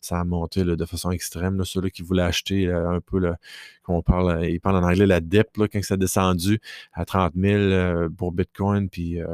ça 0.00 0.20
a 0.20 0.24
monté 0.24 0.64
de 0.64 0.84
façon 0.86 1.10
extrême, 1.10 1.58
là. 1.58 1.64
Qui 1.92 2.02
voulaient 2.02 2.22
acheter, 2.22 2.66
heu, 2.68 2.86
un 2.88 3.00
peu 3.00 3.18
le 3.18 3.34
comme 3.82 3.96
on 3.96 4.02
parle, 4.02 4.46
ils 4.48 4.60
parlent 4.60 4.76
en 4.76 4.88
anglais 4.88 5.06
la 5.06 5.20
dip 5.20 5.48
quand 5.56 5.82
ça 5.84 5.94
a 5.94 5.96
descendu 5.98 6.60
à 6.94 7.04
30 7.04 7.34
000 7.36 7.60
heu, 7.72 8.10
pour 8.16 8.32
Bitcoin, 8.32 8.88
puis, 8.88 9.20
heu, 9.20 9.26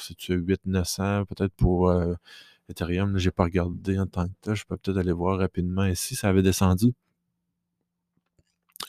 c'est-tu 0.00 0.34
800-900 0.34 1.24
peut-être 1.26 1.52
pour, 1.54 1.90
Ethereum, 2.72 3.18
j'ai 3.18 3.30
pas 3.30 3.44
regardé 3.44 3.98
en 3.98 4.06
tant 4.06 4.26
que 4.28 4.32
tel. 4.42 4.54
Je 4.54 4.64
peux 4.66 4.76
peut-être 4.76 4.98
aller 4.98 5.12
voir 5.12 5.38
rapidement 5.38 5.86
ici, 5.86 6.16
ça 6.16 6.28
avait 6.28 6.42
descendu. 6.42 6.92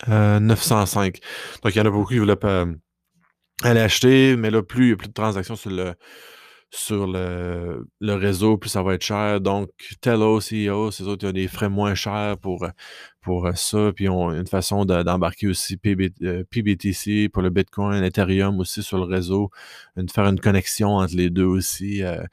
Heu, 0.07 0.39
905. 0.39 1.19
Donc 1.63 1.75
il 1.75 1.77
y 1.77 1.81
en 1.81 1.85
a 1.85 1.89
beaucoup 1.91 2.09
qui 2.09 2.19
voulaient 2.19 2.35
pas, 2.35 2.65
mmh, 2.65 2.79
aller 3.63 3.79
acheter, 3.81 4.35
mais 4.37 4.51
là, 4.51 4.63
plus 4.63 4.87
il 4.87 4.89
y 4.91 4.93
a 4.93 4.95
plus 4.97 5.07
de 5.09 5.13
transactions 5.13 5.55
sur 5.55 5.71
le 5.71 5.95
sur 6.75 7.07
le 7.07 7.87
le 7.99 8.13
réseau, 8.15 8.57
plus 8.57 8.69
ça 8.69 8.83
va 8.83 8.95
être 8.95 9.03
cher. 9.03 9.41
Donc 9.41 9.69
Telos, 10.01 10.41
EOS, 10.51 10.91
ces 10.91 11.03
autres, 11.07 11.23
il 11.23 11.27
y 11.27 11.29
a 11.29 11.33
des 11.33 11.47
frais 11.47 11.69
moins 11.69 11.95
chers 11.95 12.37
pour, 12.39 12.65
pour, 13.21 13.49
ça. 13.55 13.91
Puis 13.95 14.05
ils 14.05 14.09
ont 14.09 14.31
une 14.31 14.47
façon 14.47 14.85
de 14.85 15.03
d'embarquer 15.03 15.47
aussi 15.47 15.77
PBTC 15.77 17.29
pour 17.29 17.43
le 17.43 17.49
Bitcoin, 17.51 18.03
Ethereum 18.03 18.59
aussi 18.59 18.83
sur 18.83 18.97
le 18.97 19.03
réseau, 19.03 19.51
de 19.97 20.11
faire 20.11 20.25
une 20.27 20.39
connexion 20.39 20.89
entre 20.97 21.15
les 21.15 21.29
2 21.29 21.45
aussi, 21.45 22.01
heu, 22.03 22.23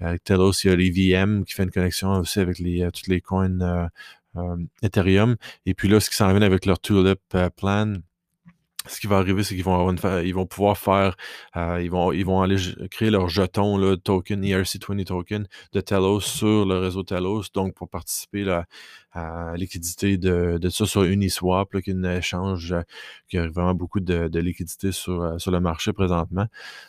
avec 0.00 0.24
Telos, 0.24 0.52
il 0.64 0.68
y 0.68 0.70
a 0.72 0.76
les 0.76 0.90
VM 0.90 1.44
qui 1.44 1.54
fait 1.54 1.64
une 1.64 1.70
connexion 1.70 2.10
aussi 2.20 2.40
avec 2.40 2.58
les, 2.58 2.82
heu, 2.82 2.92
toutes 2.92 3.08
les 3.08 3.20
coins, 3.20 3.88
Ethereum. 4.82 5.36
Et 5.66 5.74
puis 5.74 5.88
là, 5.88 6.00
ce 6.00 6.10
qui 6.10 6.16
s'en 6.16 6.28
vient 6.32 6.42
avec 6.42 6.66
leur 6.66 6.80
Tulip, 6.80 7.20
plan, 7.56 7.94
ce 8.86 9.00
qui 9.00 9.06
va 9.06 9.18
arriver, 9.18 9.42
c'est 9.42 9.54
qu'ils 9.54 9.64
vont 10.34 10.46
pouvoir 10.46 10.78
faire, 10.78 11.16
heu, 11.56 11.82
ils 11.82 11.90
vont 11.90 12.42
aller 12.42 12.56
créer 12.90 13.10
leur 13.10 13.28
jeton 13.28 13.76
là, 13.76 13.96
token, 13.96 14.42
ERC20 14.44 15.04
token 15.04 15.46
de 15.72 15.80
Telos 15.80 16.20
sur 16.20 16.64
le 16.64 16.78
réseau 16.78 17.02
Telos, 17.02 17.44
donc 17.54 17.74
pour 17.74 17.88
participer 17.88 18.44
là, 18.44 18.66
liquidité 19.56 20.18
de 20.18 20.58
de 20.60 20.68
ça 20.70 20.86
sur 20.86 21.02
Uniswap 21.04 21.72
là, 21.74 21.82
qui 21.82 21.90
est 21.90 21.94
un 21.94 22.16
échange, 22.16 22.72
heu, 22.72 22.82
qui 23.28 23.38
a 23.38 23.48
vraiment 23.48 23.74
beaucoup 23.74 24.00
de 24.00 24.38
liquidité 24.40 24.92
sur, 24.92 25.22
heu, 25.22 25.38
sur 25.38 25.50
le 25.50 25.60
marché 25.60 25.92
présentement. 25.92 26.46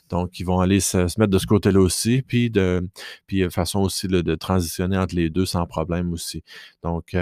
Donc 0.10 0.40
ils 0.40 0.46
vont 0.46 0.60
aller 0.62 0.80
se 0.80 0.98
mettre 1.20 1.28
de 1.32 1.38
ce 1.40 1.48
côté-là 1.48 1.80
aussi, 1.82 2.22
puis 2.24 2.50
de 2.50 2.88
puis, 3.28 3.44
heu, 3.44 3.50
façon 3.50 3.80
aussi 3.82 4.08
de 4.08 4.36
transitionner 4.36 4.98
entre 4.98 5.16
les 5.16 5.30
2 5.30 5.46
sans 5.46 5.66
problème 5.66 6.14
aussi. 6.14 6.44
Donc, 6.84 7.16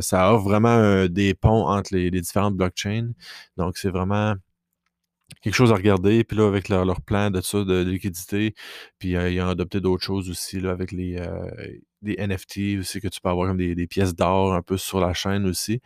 ça 0.00 0.32
offre 0.34 0.44
vraiment, 0.44 1.06
des 1.08 1.34
ponts 1.34 1.68
entre 1.68 1.94
les 1.94 2.10
les 2.10 2.20
différentes 2.20 2.56
blockchains. 2.56 3.10
Donc 3.56 3.78
c'est 3.78 3.90
vraiment 3.90 4.34
quelque 5.42 5.54
chose 5.54 5.72
à 5.72 5.76
regarder. 5.76 6.24
Puis 6.24 6.36
là, 6.38 6.46
avec 6.48 6.68
leur 6.68 6.84
leur 6.86 7.00
plan 7.02 7.30
de 7.30 7.40
ça, 7.42 7.64
de 7.64 7.82
liquidité, 7.82 8.54
puis, 8.98 9.10
ils 9.12 9.40
ont 9.42 9.48
adopté 9.48 9.80
d'autres 9.80 10.04
choses 10.04 10.30
aussi 10.30 10.60
là, 10.60 10.70
avec 10.72 10.92
les, 10.92 11.18
les 12.04 12.14
NFT 12.18 12.78
aussi 12.80 13.00
que 13.00 13.08
tu 13.08 13.20
peux 13.20 13.28
avoir 13.28 13.48
comme 13.48 13.56
des 13.58 13.74
des 13.74 13.86
pièces 13.86 14.14
d'or 14.14 14.54
un 14.54 14.62
peu 14.62 14.76
sur 14.76 15.00
la 15.00 15.14
chaîne 15.14 15.46
aussi, 15.46 15.80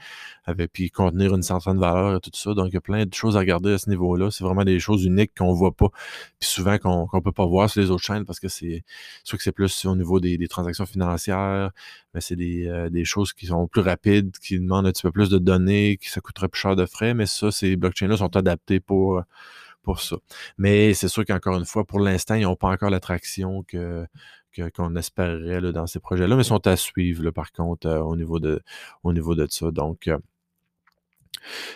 avec 0.45 0.73
puis 0.73 0.91
contenir 0.91 1.35
une 1.35 1.43
certaine 1.43 1.79
valeur 1.79 2.17
et 2.17 2.21
tout 2.21 2.31
ça. 2.35 2.55
Donc 2.55 2.69
il 2.69 2.75
y 2.75 2.77
a 2.77 2.81
plein 2.81 3.05
de 3.07 3.15
choses 3.15 3.37
à 3.37 3.41
regarder 3.41 3.73
à 3.73 3.79
ce 3.79 3.89
niveau-là. 3.91 4.31
C'est 4.31 4.45
vraiment 4.45 4.65
des 4.65 4.81
choses 4.81 5.05
uniques 5.05 5.33
qu'on 5.37 5.53
voit 5.53 5.73
pas, 5.73 5.89
puis 6.39 6.49
souvent 6.49 6.79
qu'on 6.79 7.07
qu'on 7.07 7.21
peut 7.21 7.33
pas 7.33 7.47
voir 7.47 7.71
sur 7.71 7.81
les 7.81 7.91
autres 7.91 8.05
chaînes 8.05 8.25
parce 8.25 8.41
que 8.41 8.49
c'est 8.49 8.83
soit 9.25 9.37
que 9.39 9.43
c'est 9.45 9.53
plus 9.53 9.85
au 9.87 9.97
niveau 9.97 10.21
des 10.21 10.39
des 10.39 10.49
transactions 10.49 10.87
financières, 10.87 11.71
mais 12.15 12.21
c'est 12.21 12.37
des, 12.37 12.67
heu, 12.67 12.91
des 12.91 13.05
choses 13.05 13.33
qui 13.33 13.47
sont 13.47 13.67
plus 13.69 13.81
rapides, 13.83 14.37
qui 14.39 14.59
demandent 14.59 14.87
un 14.87 14.93
petit 14.93 15.03
peu 15.03 15.13
plus 15.13 15.29
de 15.31 15.39
données, 15.39 15.97
qui 16.01 16.09
ça 16.09 16.21
coûterait 16.21 16.49
plus 16.49 16.61
cher 16.61 16.77
de 16.77 16.87
frais, 16.87 17.15
mais 17.15 17.27
ça, 17.27 17.51
ces 17.51 17.77
blockchains-là 17.77 18.17
sont 18.17 18.35
adaptés 18.37 18.81
pour, 18.81 19.19
heu, 19.19 19.23
pour 19.83 20.01
ça. 20.01 20.17
Mais 20.59 20.95
c'est 20.95 21.09
sûr 21.09 21.25
qu'encore 21.25 21.57
une 21.59 21.65
fois, 21.67 21.85
pour 21.85 22.01
l'instant, 22.01 22.35
ils 22.35 22.47
ont 22.47 22.57
pas 22.57 22.69
encore 22.71 22.91
l'attraction 22.91 23.63
que 23.65 24.07
qu'on 24.75 24.97
espérerait 24.97 25.61
là, 25.61 25.73
dans 25.73 25.87
ces 25.87 26.01
projets-là, 26.01 26.37
mais 26.37 26.45
sont 26.45 26.67
à 26.67 26.77
suivre 26.77 27.31
par 27.31 27.53
contre, 27.53 27.87
heu, 27.89 28.01
au 28.03 28.17
niveau 28.17 28.39
de 28.41 28.61
au 29.05 29.13
niveau 29.13 29.35
de 29.35 29.47
ça. 29.51 29.71
Donc, 29.71 30.09
heu 30.09 30.19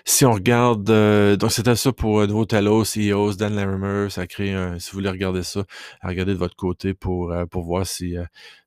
si 0.04 0.24
on 0.24 0.32
regarde, 0.32 0.88
heu, 0.90 1.36
donc 1.36 1.52
c'était 1.52 1.76
ça 1.76 1.92
pour, 1.92 2.20
heu, 2.20 2.26
nouveau 2.26 2.44
Telos, 2.44 2.84
EOS, 2.96 3.36
Dan 3.36 3.54
Larimer, 3.54 4.08
ça 4.10 4.26
crée 4.26 4.52
un 4.52 4.78
si 4.78 4.90
vous 4.90 4.96
voulez 4.96 5.08
regarder 5.10 5.42
ça, 5.44 5.64
à 6.00 6.08
regarder 6.08 6.32
de 6.32 6.38
votre 6.38 6.56
côté 6.56 6.92
pour, 6.94 7.32
pour 7.50 7.62
voir 7.64 7.86
si, 7.86 8.16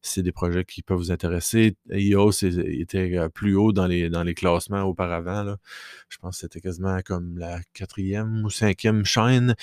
c'est 0.02 0.24
des 0.24 0.32
projets 0.32 0.64
qui 0.66 0.82
peuvent 0.82 0.98
vous 0.98 1.12
intéresser. 1.12 1.76
EOS 1.92 2.44
était, 2.46 3.28
plus 3.34 3.56
haut 3.56 3.72
dans 3.74 3.88
les 3.88 4.10
dans 4.10 4.24
les 4.24 4.34
classements 4.34 4.84
auparavant. 4.84 5.56
Je 6.10 6.18
pense 6.18 6.36
que 6.38 6.42
c'était 6.42 6.62
quasiment 6.62 7.00
comme 7.06 7.38
la 7.38 7.60
4e 7.74 8.44
ou 8.46 8.50
5e 8.50 9.04
chaîne. 9.06 9.56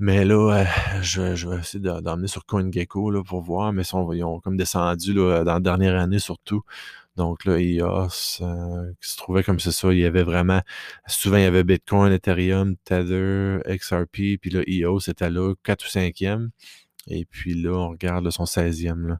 Mais 0.00 0.24
là, 0.24 0.64
heu, 0.64 1.02
je 1.02 1.36
je 1.36 1.48
vais 1.48 1.58
essayer 1.58 1.78
de 1.80 2.00
d'emmener 2.00 2.26
sur 2.26 2.44
CoinGecko 2.46 3.10
là, 3.12 3.22
pour 3.22 3.42
voir, 3.42 3.72
mais 3.72 3.82
ils 3.84 4.24
ont 4.24 4.40
comme 4.40 4.56
descendu 4.56 5.12
là, 5.14 5.44
dans 5.44 5.54
la 5.54 5.60
dernière 5.60 5.96
année 6.00 6.18
surtout. 6.18 6.62
Donc 7.16 7.44
là, 7.46 7.58
EOS, 7.60 8.40
heu, 8.42 8.94
qui 9.00 9.10
se 9.10 9.16
trouvait 9.18 9.44
comme 9.44 9.60
c'est 9.60 9.72
ça, 9.72 9.92
il 9.92 10.00
y 10.00 10.06
avait 10.06 10.24
vraiment 10.24 10.62
souvent 11.08 11.36
il 11.38 11.44
y 11.44 11.46
avait 11.46 11.64
Bitcoin, 11.64 12.12
Ethereum, 12.12 12.76
Tether, 12.84 13.60
XRP, 13.68 14.38
puis 14.40 14.50
là, 14.50 14.62
EOS 14.66 15.10
était 15.10 15.30
là 15.30 15.54
4 15.64 15.84
ou 15.86 15.88
5e. 15.88 16.50
Et 17.08 17.24
puis 17.26 17.54
là, 17.54 17.72
on 17.72 17.90
regarde 17.90 18.24
là, 18.24 18.30
son 18.32 18.46
16e 18.46 19.08
là. 19.08 19.18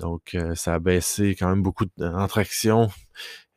Donc, 0.00 0.34
heu, 0.36 0.54
ça 0.56 0.74
a 0.74 0.78
baissé 0.80 1.36
quand 1.38 1.48
même 1.50 1.62
beaucoup 1.62 1.86
en 2.00 2.28
traction. 2.28 2.90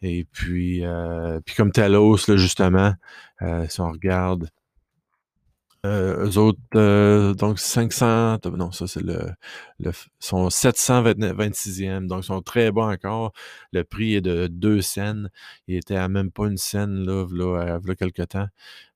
Et 0.01 0.25
puis, 0.34 0.84
heu, 0.86 1.41
puis 1.46 1.56
comme 1.56 1.72
Telos 1.74 2.18
là, 2.29 2.38
justement, 2.38 2.94
heu, 3.44 3.68
si 3.70 3.82
on 3.82 3.91
regarde 3.91 4.50
Heu, 5.86 6.26
eux 6.28 6.38
autres, 6.38 6.60
heu, 6.76 7.34
donc 7.36 7.58
500 7.58 8.34
attends, 8.34 8.52
non, 8.52 8.70
ça 8.74 8.86
c'est 8.86 9.02
le 9.02 9.32
sont 10.20 10.50
729-26e, 10.50 12.06
donc 12.08 12.26
sont 12.26 12.42
très 12.42 12.70
bas 12.74 12.84
encore. 12.88 13.32
Le 13.72 13.86
prix 13.86 14.16
est 14.16 14.22
de 14.22 14.48
2 14.48 14.82
cents. 14.82 15.24
Il 15.68 15.78
était 15.78 15.96
à 15.96 16.10
même 16.10 16.32
pas 16.32 16.48
1 16.48 16.58
cent 16.58 16.86
là, 16.88 17.24
v'là, 17.26 17.76
heu, 17.78 17.80
v'là 17.80 17.96
quelque 17.96 18.24
temps. 18.24 18.48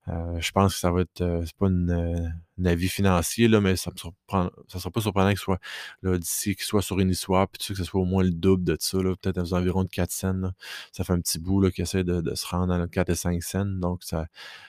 Heu, 0.08 0.40
je 0.40 0.52
pense 0.52 0.74
que 0.74 0.80
ça 0.80 0.90
va 0.92 1.00
être, 1.02 1.20
heu, 1.22 1.42
c'est 1.46 1.56
pas 1.56 1.66
une, 1.68 1.90
heu, 1.90 2.28
un 2.60 2.64
avis 2.66 2.88
financier 2.88 3.48
là, 3.48 3.60
mais 3.60 3.74
ça 3.76 3.90
ça 3.96 4.78
serait 4.78 4.90
pas 4.90 5.00
surprenant 5.00 5.30
qu'il 5.30 5.38
soit 5.38 5.58
d'ici 6.02 6.54
qu'il 6.56 6.64
soit 6.64 6.82
sur 6.82 6.98
Uniswap, 7.00 7.50
puis 7.52 7.58
tu 7.58 7.66
sais 7.66 7.72
que 7.74 7.78
ce 7.78 7.84
soit 7.84 8.00
au 8.00 8.04
moins 8.04 8.22
le 8.24 8.30
double 8.32 8.64
de 8.64 8.76
ça 8.80 8.98
peut-être 8.98 9.38
aux 9.38 9.54
environs 9.54 9.84
de 9.84 9.88
4 9.88 10.12
cents. 10.12 10.50
Ça 10.92 11.04
fait 11.04 11.12
un 11.14 11.20
petit 11.20 11.38
bout 11.38 11.60
là 11.60 11.70
qu'ils 11.70 11.82
essaient 11.82 12.04
de 12.04 12.34
se 12.34 12.46
rendre 12.46 12.74
à 12.74 12.86
4 12.88 13.10
et 13.10 13.14
5 13.14 13.42
cents, 13.42 13.64
donc 13.66 14.02
ça 14.04 14.26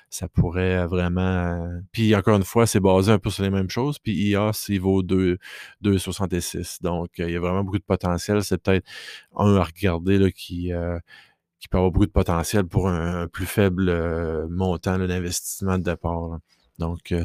ça 0.10 0.28
pourrait, 0.30 0.86
vraiment, 0.88 1.70
puis 1.92 2.16
encore 2.16 2.38
une 2.38 2.44
fois, 2.46 2.68
c'est 2.68 2.80
basé 2.80 3.12
un 3.12 3.20
peu 3.20 3.30
sur 3.30 3.44
les 3.44 3.50
mêmes 3.50 3.70
choses, 3.70 4.00
puis 4.00 4.32
EOS, 4.32 4.70
il 4.70 4.80
vaut 4.80 5.04
deux 5.04 5.38
2,66. 5.82 6.82
Donc, 6.82 7.10
il 7.18 7.30
y 7.32 7.36
a 7.36 7.40
vraiment 7.40 7.64
beaucoup 7.64 7.80
de 7.80 7.84
potentiel. 7.84 8.44
C'est 8.44 8.58
peut-être 8.62 8.88
un 9.36 9.56
à 9.58 9.64
regarder 9.64 10.18
là 10.20 10.32
qui, 10.32 10.72
qui 11.66 11.70
peut 11.70 11.78
avoir 11.78 11.92
beaucoup 11.92 12.06
de 12.06 12.12
potentiel 12.12 12.66
pour 12.66 12.90
un 12.90 13.28
plus 13.28 13.48
faible, 13.48 13.90
heu, 13.90 14.48
montant 14.50 15.00
d'investissement 15.00 15.78
de 15.80 15.84
départ. 15.84 16.40
Donc, 16.80 17.12
heu, 17.12 17.24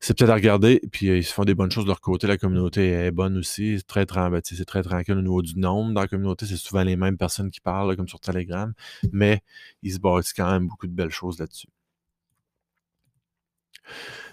c'est 0.00 0.16
peut-être 0.16 0.30
à 0.30 0.34
regarder, 0.34 0.80
puis, 0.92 1.08
heu, 1.10 1.16
ils 1.18 1.24
se 1.24 1.32
font 1.32 1.44
des 1.44 1.54
bonnes 1.54 1.70
choses 1.70 1.84
de 1.84 1.88
leur 1.90 2.00
côté. 2.00 2.26
La 2.26 2.38
communauté 2.38 2.90
est 2.90 3.10
bonne 3.10 3.36
aussi, 3.38 3.76
c'est 3.78 3.86
très 3.86 4.06
ben, 4.06 4.40
c'est 4.44 4.64
très 4.64 4.82
tranquille 4.82 5.16
au 5.18 5.22
niveau 5.22 5.42
du 5.42 5.58
nombre 5.58 5.92
dans 5.94 6.00
la 6.02 6.08
communauté. 6.08 6.46
C'est 6.46 6.56
souvent 6.56 6.82
les 6.84 6.96
mêmes 6.96 7.16
personnes 7.18 7.50
qui 7.50 7.60
parlent 7.60 7.96
comme 7.96 8.08
sur 8.08 8.20
Telegram, 8.20 8.72
mais 9.12 9.42
ils 9.82 9.92
se 9.94 9.98
bâtissent 10.00 10.32
quand 10.34 10.50
même 10.50 10.68
beaucoup 10.68 10.86
de 10.86 10.92
belles 10.94 11.10
choses 11.10 11.38
là-dessus. 11.38 11.68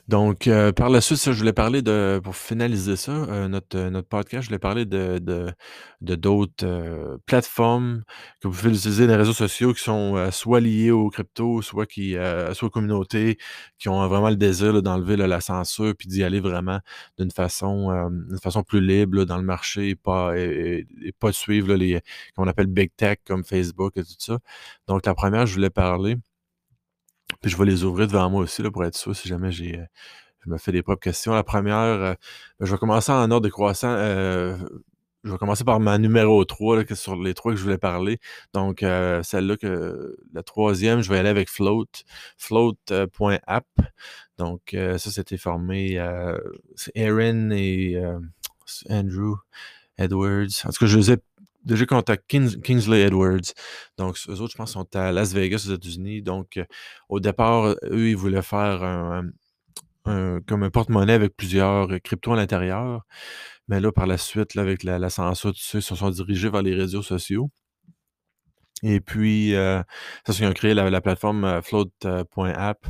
Donc, 0.10 0.48
heu, 0.48 0.74
par 0.74 0.90
la 0.90 1.00
suite, 1.00 1.18
je 1.24 1.32
voulais 1.32 1.54
parler 1.54 1.82
de 1.82 2.20
pour 2.22 2.36
finaliser 2.36 2.98
ça, 2.98 3.48
notre, 3.48 3.78
heu, 3.78 3.90
notre 3.90 4.08
podcast, 4.10 4.44
je 4.44 4.50
voulais 4.50 4.60
parler 4.60 4.86
de 4.86 5.18
de 6.02 6.16
d'autres, 6.16 7.18
plateformes 7.26 8.04
que 8.42 8.50
vous 8.50 8.54
pouvez 8.54 8.72
utiliser 8.76 9.08
dans 9.08 9.14
les 9.14 9.18
réseaux 9.20 9.32
sociaux 9.34 9.74
qui 9.74 9.82
sont, 9.82 10.30
soit 10.32 10.60
liés 10.60 10.92
aux 10.92 11.10
cryptos, 11.10 11.62
soit 11.62 11.86
qui, 11.86 12.16
soit 12.54 12.68
aux 12.68 12.70
communautés 12.70 13.38
qui 13.80 13.88
ont 13.90 14.06
vraiment 14.10 14.30
le 14.30 14.36
désir 14.36 14.82
d'enlever 14.84 15.16
la 15.16 15.40
censure 15.40 15.94
puis 15.98 16.08
d'y 16.10 16.24
aller 16.24 16.42
vraiment 16.42 16.80
d'une 17.18 17.32
façon, 17.32 18.10
d'une 18.30 18.40
façon 18.40 18.64
plus 18.64 18.82
libre 18.82 19.24
dans 19.24 19.38
le 19.38 19.44
marché 19.44 19.90
et 19.92 19.96
pas 19.96 20.38
et 20.38 20.86
pas 21.20 21.32
suivre 21.32 21.74
les 21.76 22.02
qu'on 22.36 22.48
appelle 22.48 22.68
big 22.68 22.92
tech 22.98 23.18
comme 23.26 23.46
Facebook 23.46 23.94
et 23.96 24.04
tout 24.04 24.16
ça. 24.20 24.40
Donc 24.88 25.06
la 25.06 25.14
1re, 25.14 25.46
je 25.46 25.54
voulais 25.56 25.70
parler 25.70 26.18
Puis 27.42 27.52
je 27.52 27.58
vais 27.58 27.66
les 27.66 27.84
ouvrir 27.84 28.08
devant 28.08 28.30
moi 28.30 28.42
aussi 28.42 28.62
là, 28.64 28.72
pour 28.72 28.84
être 28.86 28.96
sûr 28.96 29.16
si 29.16 29.28
jamais 29.28 29.52
j'ai, 29.52 29.80
euh, 29.80 29.86
je 30.46 30.50
me 30.50 30.58
fais 30.58 30.72
des 30.72 30.84
propres 30.84 31.02
questions. 31.02 31.34
La 31.34 31.44
première, 31.44 31.78
euh, 31.78 32.14
ben, 32.60 32.66
je 32.66 32.72
vais 32.72 32.78
commencer 32.78 33.12
en 33.12 33.32
ordre 33.32 33.42
décroissant. 33.42 33.90
Euh, 33.90 34.58
je 35.24 35.32
vais 35.32 35.38
commencer 35.38 35.64
par 35.64 35.80
ma 35.80 35.98
numéro 35.98 36.44
3, 36.44 36.84
là, 36.84 36.96
sur 36.96 37.16
les 37.16 37.34
trois 37.34 37.54
que 37.54 37.58
je 37.58 37.64
voulais 37.64 37.78
parler. 37.78 38.20
Donc, 38.54 38.84
euh, 38.84 39.24
celle-là, 39.24 39.56
que 39.56 40.18
la 40.34 40.44
troisième, 40.44 41.02
je 41.02 41.10
vais 41.10 41.18
aller 41.18 41.30
avec 41.30 41.50
Float, 41.50 41.86
float.app. 42.38 43.66
Donc, 44.38 44.76
ça, 44.76 44.98
c'était 44.98 45.38
formé, 45.38 45.98
euh, 45.98 46.38
c'est 46.76 46.92
Aaron 46.98 47.52
et 47.52 48.04
Andrew 48.90 49.36
Edwards. 49.98 50.66
En 50.66 50.70
tout 50.72 50.80
cas, 50.80 50.86
je 50.88 50.98
les 50.98 51.12
ai 51.12 51.18
déjà 51.66 51.86
contacté 51.86 52.26
Kings- 52.38 52.62
Kingsley 52.62 53.02
Edwards. 53.02 53.54
Donc, 53.98 54.18
eux 54.30 54.40
autres, 54.42 54.52
je 54.54 54.58
pense, 54.58 54.74
sont 54.74 54.88
à 54.96 55.12
Las 55.12 55.34
Vegas, 55.34 55.66
aux 55.70 55.74
États-Unis. 55.76 56.22
Donc, 56.22 56.58
euh, 56.58 56.66
au 57.10 57.20
départ, 57.20 57.76
eux, 57.84 58.10
ils 58.10 58.16
voulaient 58.18 58.42
faire 58.42 59.24
comme 60.06 60.64
un 60.64 60.70
porte-monnaie 60.70 61.14
avec 61.14 61.36
plusieurs 61.36 61.92
euh, 61.92 62.00
cryptos 62.00 62.34
à 62.34 62.36
l'intérieur. 62.36 63.06
Mais 63.68 63.80
là, 63.80 63.92
par 63.92 64.08
la 64.08 64.18
suite, 64.18 64.56
là, 64.56 64.62
avec 64.62 64.84
la, 64.84 65.00
la 65.00 65.10
censure, 65.10 65.54
ça, 65.56 65.78
ils 65.80 65.82
se 65.82 65.96
sont 65.96 66.10
dirigés 66.10 66.50
vers 66.50 66.62
les 66.62 66.76
réseaux 66.76 67.02
sociaux. 67.04 67.50
Et 68.84 69.00
puis, 69.00 69.56
euh, 69.56 69.82
ça, 70.28 70.34
ils 70.38 70.46
ont 70.46 70.52
créé 70.54 70.74
la, 70.74 70.90
la 70.90 71.00
plateforme 71.02 71.46
euh, 71.46 71.62
float.app. 71.62 72.86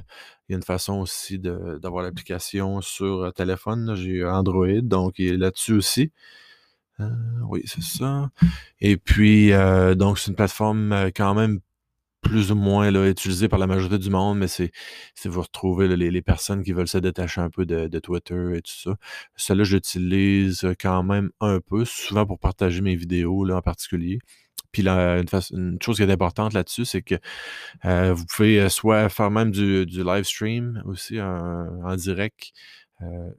Il 0.49 0.53
y 0.53 0.55
a 0.55 0.57
une 0.57 0.63
façon 0.63 0.95
aussi 0.95 1.39
d'avoir 1.39 2.03
l'application 2.03 2.81
sur 2.81 3.31
téléphone. 3.33 3.95
J'ai 3.95 4.25
Android, 4.25 4.81
donc 4.81 5.19
il 5.19 5.33
est 5.33 5.37
là-dessus 5.37 5.73
aussi. 5.73 6.11
Euh, 7.03 7.45
oui, 7.48 7.62
c'est 7.65 7.83
ça. 7.83 8.29
Et 8.79 8.98
puis, 8.98 9.51
euh, 9.53 9.95
donc, 9.95 10.19
c'est 10.19 10.29
une 10.31 10.36
plateforme 10.36 10.91
euh, 10.91 11.10
quand 11.15 11.33
même 11.33 11.60
plus 12.22 12.51
ou 12.51 12.55
moins 12.55 12.89
là, 12.89 13.10
utilisée 13.10 13.50
par 13.50 13.60
la 13.60 13.67
majorité 13.67 13.98
du 13.98 14.10
monde, 14.10 14.39
mais 14.39 14.48
c'est 14.48 14.72
vous 15.25 15.41
retrouvez 15.41 15.93
les, 15.95 16.22
personnes 16.22 16.63
qui 16.63 16.72
veulent 16.72 16.88
se 16.88 16.98
détacher 16.98 17.41
un 17.41 17.50
peu 17.50 17.65
de, 17.65 18.00
Twitter 18.00 18.55
et 18.55 18.62
tout 18.62 18.72
ça. 18.72 18.95
Celle-là, 19.36 19.65
je 19.65 19.75
l'utilise 19.75 20.65
quand 20.79 21.03
même 21.03 21.31
un 21.41 21.60
peu, 21.60 21.83
souvent 21.83 22.25
pour 22.25 22.39
partager 22.39 22.81
mes 22.81 22.95
vidéos 22.95 23.43
là, 23.43 23.57
en 23.57 23.62
particulier. 23.62 24.19
Puis 24.72 24.83
là, 24.83 25.19
une, 25.19 25.77
chose 25.81 25.98
qui 25.98 26.03
est 26.03 26.12
importante 26.12 26.53
là-dessus, 26.53 26.86
c'est 26.86 27.01
que 27.01 27.15
vous 28.13 28.25
pouvez 28.25 28.69
soit 28.69 29.10
faire 29.10 29.29
même 29.29 29.51
du, 29.51 29.86
live 29.86 30.24
stream 30.24 30.81
aussi 30.86 31.19
en, 31.22 31.95
direct 31.98 32.53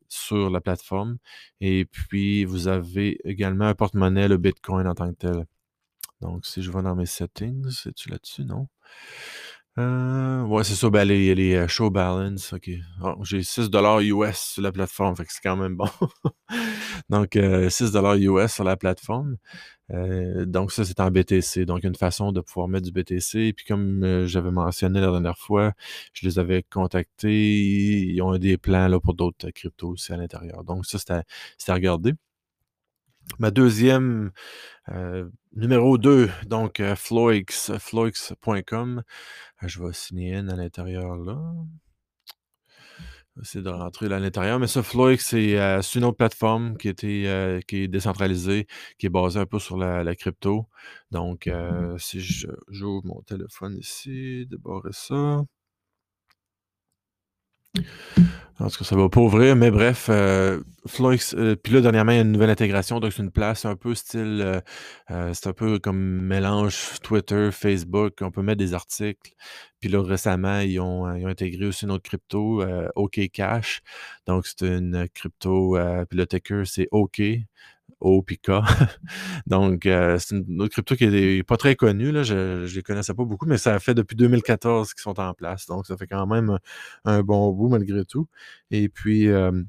sur 0.08 0.50
la 0.50 0.60
plateforme. 0.60 1.18
Et 1.60 1.84
puis, 1.84 2.44
vous 2.44 2.68
avez 2.68 3.18
également 3.24 3.66
un 3.66 3.74
porte-monnaie, 3.74 4.28
le 4.28 4.36
Bitcoin 4.38 4.86
en 4.86 4.94
tant 4.94 5.10
que 5.12 5.16
tel. 5.16 5.46
Donc, 6.20 6.46
si 6.46 6.62
je 6.62 6.70
vais 6.70 6.82
dans 6.82 6.94
mes 6.94 7.06
settings, 7.06 7.70
c'est-tu 7.70 8.08
là-dessus? 8.08 8.44
Non? 8.44 8.68
Euh, 9.76 10.42
ouais, 10.44 10.62
c'est 10.62 10.74
ça. 10.76 10.88
Ben, 10.88 11.04
les, 11.04 11.34
les 11.34 11.54
euh, 11.56 11.66
show 11.68 11.90
balance. 11.90 12.52
OK. 12.52 12.70
Ah, 13.02 13.16
j'ai 13.22 13.42
6 13.42 13.68
US 14.02 14.38
sur 14.38 14.62
la 14.62 14.70
plateforme. 14.70 15.16
Fait 15.16 15.24
que 15.24 15.32
c'est 15.32 15.42
quand 15.42 15.56
même 15.56 15.74
bon. 15.76 15.88
donc, 17.08 17.34
euh, 17.36 17.68
6 17.68 17.92
US 18.20 18.52
sur 18.52 18.62
la 18.64 18.76
plateforme. 18.76 19.36
Euh, 19.92 20.44
donc, 20.46 20.70
ça, 20.72 20.84
c'est 20.84 21.00
en 21.00 21.10
BTC. 21.10 21.66
Donc, 21.66 21.82
une 21.84 21.96
façon 21.96 22.30
de 22.32 22.40
pouvoir 22.40 22.68
mettre 22.68 22.86
du 22.86 22.92
BTC. 22.92 23.52
Puis, 23.52 23.64
comme 23.66 24.04
euh, 24.04 24.26
j'avais 24.26 24.52
mentionné 24.52 25.00
la 25.00 25.10
dernière 25.10 25.38
fois, 25.38 25.72
je 26.12 26.26
les 26.26 26.38
avais 26.38 26.62
contactés. 26.62 27.60
Ils 28.12 28.22
ont 28.22 28.36
des 28.38 28.56
plans 28.58 28.86
là, 28.88 29.00
pour 29.00 29.14
d'autres 29.14 29.50
cryptos 29.50 29.90
aussi 29.90 30.12
à 30.12 30.16
l'intérieur. 30.16 30.62
Donc, 30.64 30.86
ça, 30.86 30.98
c'était 30.98 31.14
à 31.68 31.74
regarder. 31.74 32.12
Ma 33.38 33.50
deuxième, 33.50 34.32
euh, 34.90 35.28
numéro 35.54 35.98
2, 35.98 36.30
donc 36.46 36.80
euh, 36.80 36.96
Floix, 36.96 37.34
floix.com. 37.80 39.02
Euh, 39.62 39.68
Je 39.68 39.82
vais 39.82 39.92
signer 39.92 40.36
in 40.36 40.48
à 40.48 40.56
l'intérieur 40.56 41.16
là. 41.16 41.38
Je 43.36 43.40
vais 43.40 43.42
essayer 43.42 43.64
de 43.64 43.70
rentrer 43.70 44.08
là 44.08 44.16
à 44.16 44.20
l'intérieur. 44.20 44.58
Mais 44.60 44.68
ça, 44.68 44.82
Floix, 44.82 45.16
c'est 45.18 45.58
euh, 45.58 45.82
c'est 45.82 45.98
une 45.98 46.04
autre 46.04 46.16
plateforme 46.16 46.76
qui, 46.76 46.88
était, 46.88 47.60
qui 47.66 47.76
est 47.78 47.88
décentralisée, 47.88 48.66
qui 48.98 49.06
est 49.06 49.10
basée 49.10 49.40
un 49.40 49.46
peu 49.46 49.58
sur 49.58 49.76
la, 49.76 50.04
la 50.04 50.14
crypto. 50.14 50.68
Donc, 51.10 51.46
euh, 51.48 51.96
si 51.98 52.20
je- 52.20 52.46
j'ouvre 52.68 53.04
mon 53.06 53.22
téléphone 53.22 53.76
ici, 53.78 54.46
débarrer 54.48 54.90
ça. 54.92 55.42
En 58.60 58.68
tout 58.68 58.78
cas, 58.78 58.84
ça 58.84 58.94
va 58.94 59.08
pas 59.08 59.20
ouvrir, 59.20 59.56
mais 59.56 59.72
bref, 59.72 60.06
euh, 60.10 60.60
euh, 61.00 61.56
puis 61.56 61.72
là, 61.72 61.80
dernièrement, 61.80 62.12
il 62.12 62.14
y 62.14 62.18
a 62.18 62.22
une 62.22 62.30
nouvelle 62.30 62.50
intégration, 62.50 63.00
donc 63.00 63.12
c'est 63.12 63.22
une 63.22 63.32
place 63.32 63.64
un 63.64 63.74
peu 63.74 63.96
style, 63.96 64.62
euh, 65.10 65.32
c'est 65.34 65.48
un 65.48 65.52
peu 65.52 65.80
comme 65.80 65.98
mélange 66.22 67.00
Twitter, 67.02 67.50
Facebook, 67.50 68.18
on 68.20 68.30
peut 68.30 68.42
mettre 68.42 68.58
des 68.58 68.72
articles. 68.72 69.32
Puis 69.80 69.88
là, 69.88 70.02
récemment, 70.02 70.60
ils 70.60 70.78
ont, 70.78 71.04
intégré 71.04 71.66
aussi 71.66 71.84
une 71.84 71.90
autre 71.90 72.04
crypto, 72.04 72.64
OK 72.94 73.20
Cash. 73.32 73.82
Donc, 74.26 74.46
c'est 74.46 74.62
une 74.62 75.08
crypto, 75.12 75.76
puis 76.08 76.16
le 76.16 76.26
ticker, 76.26 76.64
c'est 76.64 76.86
OK, 76.92 77.20
K. 78.42 78.50
Donc, 79.46 79.86
euh, 79.86 80.18
c'est 80.18 80.36
une 80.36 80.60
autre 80.60 80.72
crypto 80.72 80.96
qui 80.96 81.04
est 81.04 81.42
pas 81.42 81.56
très 81.56 81.76
connue, 81.76 82.12
là, 82.12 82.22
je 82.22 82.62
ne 82.62 82.66
les 82.66 82.82
connaissais 82.82 83.14
pas 83.14 83.24
beaucoup, 83.24 83.46
mais 83.46 83.58
ça 83.58 83.78
fait 83.80 83.94
depuis 83.94 84.16
2014 84.16 84.92
qu'ils 84.94 85.02
sont 85.02 85.18
en 85.20 85.34
place. 85.34 85.66
Donc, 85.66 85.86
ça 85.86 85.96
fait 85.96 86.06
quand 86.06 86.26
même 86.26 86.58
un, 87.04 87.22
bon 87.22 87.50
bout 87.52 87.68
malgré 87.68 88.04
tout. 88.04 88.28
Et 88.70 88.88
puis, 88.88 89.28
euh, 89.28 89.62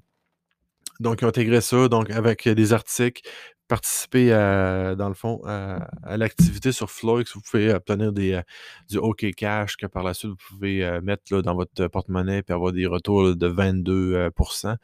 donc, 1.00 1.22
ils 1.22 1.26
ont 1.26 1.30
intégré 1.30 1.62
ça, 1.62 1.88
donc 1.88 2.10
avec 2.12 2.48
des 2.48 2.74
articles, 2.74 3.22
participer 3.68 4.32
à, 4.32 4.96
dans 4.96 5.08
le 5.10 5.16
fond, 5.16 5.42
à, 5.46 5.88
l'activité 6.18 6.72
sur 6.72 6.92
Floix. 6.92 7.24
Vous 7.34 7.42
pouvez 7.42 7.74
obtenir 7.74 8.14
des, 8.14 8.34
euh, 8.34 8.42
du 8.90 8.98
OK 8.98 9.26
Cash 9.36 9.78
que 9.78 9.88
par 9.88 10.04
la 10.04 10.14
suite, 10.14 10.32
vous 10.32 10.38
pouvez 10.50 11.00
mettre 11.02 11.24
là, 11.32 11.42
dans 11.42 11.56
votre 11.56 11.88
porte-monnaie 11.88 12.44
et 12.48 12.52
avoir 12.52 12.74
des 12.74 12.86
retours 12.86 13.36
de 13.36 13.50
22% 13.50 14.68
euh, 14.68 14.76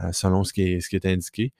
euh, 0.00 0.12
selon 0.12 0.44
ce 0.44 0.52
qui 0.52 0.62
est 0.62 1.06
indiqué. 1.06 1.52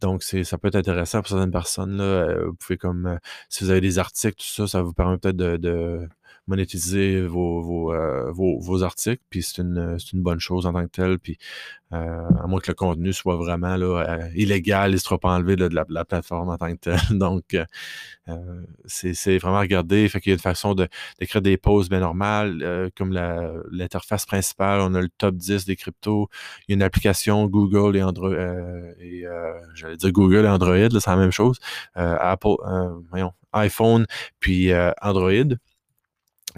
Donc, 0.00 0.22
c'est, 0.22 0.44
ça 0.44 0.58
peut 0.58 0.68
être 0.68 0.76
intéressant 0.76 1.20
pour 1.20 1.28
certaines 1.28 1.50
personnes. 1.50 1.96
Là. 1.96 2.04
Euh, 2.04 2.46
vous 2.46 2.54
pouvez 2.54 2.78
comme, 2.78 3.06
euh, 3.06 3.16
si 3.48 3.64
vous 3.64 3.70
avez 3.70 3.80
des 3.80 3.98
articles, 3.98 4.36
tout 4.36 4.46
ça, 4.48 4.66
ça 4.66 4.82
vous 4.82 4.92
permet 4.92 5.18
peut-être 5.18 5.36
de, 5.36 5.56
de 5.56 6.08
monétiser 6.48 7.20
vos, 7.26 7.92
euh, 7.92 8.32
vos, 8.32 8.58
vos 8.58 8.82
articles. 8.82 9.22
Puis 9.30 9.42
c'est 9.42 9.62
une, 9.62 9.96
une 10.12 10.22
bonne 10.22 10.40
chose 10.40 10.66
en 10.66 10.72
tant 10.72 10.84
que 10.84 10.90
telle. 10.90 11.18
Puis 11.18 11.38
euh, 11.92 12.28
à 12.42 12.46
moins 12.46 12.60
que 12.60 12.70
le 12.70 12.74
contenu 12.74 13.12
soit 13.12 13.36
vraiment 13.36 13.76
là, 13.76 14.04
euh, 14.06 14.28
illégal, 14.34 14.90
il 14.90 14.94
ne 14.94 14.98
sera 14.98 15.18
pas 15.18 15.30
enlevé 15.30 15.56
de, 15.56 15.68
la, 15.68 16.04
plateforme 16.04 16.50
en 16.50 16.58
tant 16.58 16.74
que 16.74 16.80
telle. 16.80 17.00
Donc, 17.18 17.56
c'est, 18.86 19.38
vraiment 19.38 19.58
à 19.58 19.60
regarder. 19.60 20.08
Fait 20.08 20.20
qu'il 20.20 20.30
y 20.30 20.32
a 20.32 20.34
une 20.34 20.40
façon 20.40 20.74
de, 20.74 20.88
des 21.40 21.56
posts 21.56 21.90
bien 21.90 22.00
normales. 22.00 22.90
comme 22.96 23.12
l'interface 23.70 24.26
principale, 24.26 24.80
on 24.80 24.94
a 24.94 25.00
le 25.00 25.08
top 25.08 25.36
10 25.36 25.64
des 25.66 25.76
cryptos. 25.76 26.28
Il 26.66 26.72
y 26.72 26.74
a 26.74 26.76
une 26.76 26.82
application 26.82 27.46
Google 27.46 27.96
et 27.96 28.02
Android. 28.02 28.34
et, 29.00 29.24
j'allais 29.74 29.96
dire 29.96 30.12
Google 30.12 30.44
et 30.44 30.48
Android, 30.48 30.88
c'est 30.90 31.06
la 31.06 31.16
même 31.16 31.30
chose. 31.30 31.58
Apple, 31.94 32.56
voyons, 33.10 33.32
iPhone, 33.52 34.06
puis 34.40 34.72
Android. 35.00 35.56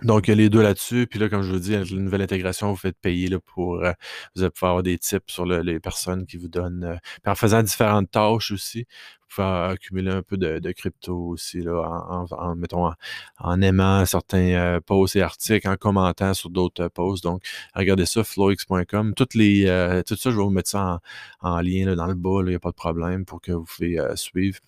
Donc, 0.02 0.28
il 0.28 0.30
y 0.30 0.32
a 0.32 0.36
les 0.36 0.48
deux 0.50 0.62
là-dessus. 0.62 1.06
Puis 1.06 1.18
là, 1.18 1.28
comme 1.28 1.42
je 1.42 1.52
vous 1.52 1.58
dis, 1.58 1.74
avec 1.74 1.90
la 1.90 1.96
nouvelle 1.98 2.22
intégration, 2.22 2.70
vous 2.70 2.76
faites 2.76 2.96
payer 2.98 3.28
là, 3.28 3.38
pour. 3.40 3.76
euh, 3.84 3.92
vous 4.34 4.42
allez 4.42 4.50
pouvoir 4.50 4.70
avoir 4.72 4.82
des 4.82 4.98
tips 4.98 5.32
sur 5.32 5.44
le- 5.46 5.60
les 5.62 5.80
personnes 5.80 6.26
qui 6.26 6.36
vous 6.36 6.48
donnent. 6.48 6.84
euh, 6.84 6.96
puis 7.22 7.30
en 7.30 7.34
faisant 7.34 7.62
différentes 7.62 8.10
tâches 8.10 8.50
aussi, 8.52 8.86
vous 9.28 9.36
pouvez 9.36 9.46
accumuler 9.46 10.10
un 10.10 10.22
peu 10.22 10.36
de, 10.36 10.72
crypto 10.72 11.16
aussi, 11.16 11.60
là, 11.60 11.80
en, 12.10 12.26
en- 12.30 12.56
mettons, 12.56 12.86
en, 12.88 12.94
en 13.38 13.60
aimant 13.62 14.04
certains 14.06 14.52
euh, 14.54 14.80
posts 14.80 15.16
et 15.16 15.22
articles, 15.22 15.68
en 15.68 15.76
commentant 15.76 16.34
sur 16.34 16.50
d'autres 16.50 16.84
euh, 16.84 16.88
posts. 16.88 17.22
Donc, 17.24 17.42
regardez 17.74 18.06
ça, 18.06 18.24
flowx.com. 18.24 19.14
Toutes 19.14 19.34
les, 19.34 19.66
euh, 19.66 20.02
tout 20.02 20.16
ça, 20.16 20.30
je 20.30 20.36
vais 20.36 20.42
vous 20.42 20.50
mettre 20.50 20.68
ça 20.70 21.00
en, 21.42 21.50
en 21.56 21.60
lien 21.60 21.86
là, 21.86 21.94
dans 21.94 22.06
le 22.06 22.14
bas, 22.14 22.40
il 22.42 22.46
n'y 22.48 22.54
a 22.54 22.60
pas 22.60 22.70
de 22.70 22.74
problème 22.76 23.24
pour 23.24 23.40
que 23.40 23.52
vous 23.52 23.66
euh, 23.82 24.16
suivre. 24.16 24.58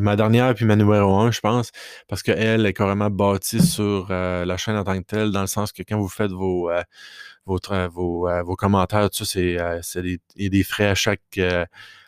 Ma 0.00 0.16
dernière, 0.16 0.54
puis 0.54 0.64
ma 0.64 0.76
numéro 0.76 1.14
un, 1.16 1.30
je 1.30 1.40
pense, 1.40 1.70
parce 2.08 2.22
qu'elle 2.22 2.66
est 2.66 2.72
carrément 2.72 3.10
bâtie 3.10 3.64
sur 3.64 4.08
euh, 4.10 4.44
la 4.44 4.56
chaîne 4.56 4.76
en 4.76 4.84
tant 4.84 4.98
que 4.98 5.04
telle, 5.04 5.30
dans 5.30 5.40
le 5.40 5.46
sens 5.46 5.72
que 5.72 5.82
quand 5.82 5.98
vous 5.98 6.08
faites 6.08 6.30
vos, 6.30 6.70
euh, 6.70 6.82
euh, 7.48 7.88
vos 7.88 8.56
commentaires, 8.56 9.08
tout 9.10 9.24
ça, 9.24 9.40
c'est, 9.82 10.02
des, 10.36 10.62
frais 10.64 10.88
à 10.88 10.94
chaque, 10.94 11.22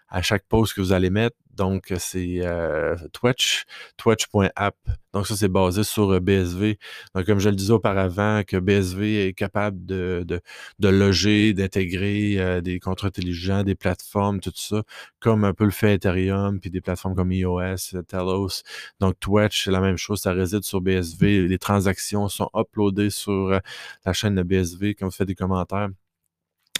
à 0.09 0.23
chaque 0.23 0.45
post 0.49 0.75
que 0.75 0.81
vous 0.81 0.93
allez 0.93 1.11
mettre. 1.11 1.37
Donc, 1.59 1.93
c'est 1.99 2.39
euh, 2.45 2.97
Twitch, 3.13 3.65
twitch.app. 3.97 4.77
Donc, 5.13 5.27
ça, 5.27 5.35
c'est 5.35 5.49
basé 5.49 5.83
sur 5.83 6.13
euh, 6.13 6.21
BSV. 6.21 6.79
Donc, 7.17 7.27
comme 7.27 7.41
je 7.41 7.49
le 7.49 7.57
disais 7.57 7.73
auparavant, 7.73 8.43
que 8.47 8.57
BSV 8.59 9.27
est 9.27 9.33
capable 9.33 9.85
de, 9.85 10.41
loger, 10.81 11.55
d'intégrer 11.55 12.37
euh, 12.39 12.61
des 12.61 12.79
contrats 12.79 13.09
intelligents, 13.09 13.65
des 13.65 13.75
plateformes, 13.75 14.39
tout 14.39 14.53
ça, 14.55 14.85
comme 15.19 15.45
un 15.45 15.53
peu 15.53 15.65
le 15.65 15.73
fait 15.73 15.95
Ethereum, 15.95 16.61
puis 16.61 16.71
des 16.71 16.81
plateformes 16.81 17.17
comme 17.17 17.33
iOS, 17.33 18.03
Telos. 18.07 18.63
Donc, 19.01 19.19
Twitch, 19.19 19.65
c'est 19.65 19.73
la 19.73 19.81
même 19.81 19.97
chose, 19.97 20.21
ça 20.21 20.33
réside 20.33 20.63
sur 20.63 20.81
BSV. 20.81 21.49
Les 21.49 21.59
transactions 21.59 22.29
sont 22.29 22.51
uploadées 22.55 23.11
sur 23.11 23.61
la 24.07 24.13
chaîne 24.13 24.37
de 24.37 24.45
BSV 24.45 24.95
quand 24.95 25.07
vous 25.07 25.13
faites 25.13 25.27
des 25.27 25.35
commentaires. 25.35 25.89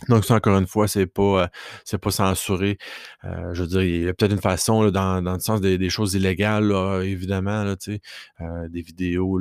Donc, 0.09 0.25
ça, 0.25 0.37
encore 0.37 0.57
une 0.59 0.67
fois, 0.67 0.87
c'est 0.87 1.07
pas, 1.07 1.51
euh, 1.93 1.99
pas 1.99 2.11
censuré. 2.11 2.79
Euh, 3.25 3.53
je 3.53 3.63
veux 3.63 3.69
dire, 3.69 3.83
il 3.83 4.03
y 4.05 4.09
a 4.09 4.15
peut-être 4.15 4.33
une 4.33 4.41
façon, 4.41 4.91
dans, 4.91 5.23
dans 5.23 5.35
le 5.35 5.41
sens 5.41 5.61
des, 5.61 5.91
choses 5.91 6.15
illégales, 6.15 6.73
évidemment, 7.03 7.65
euh, 7.65 8.69
des 8.69 8.83
vidéos 8.83 9.41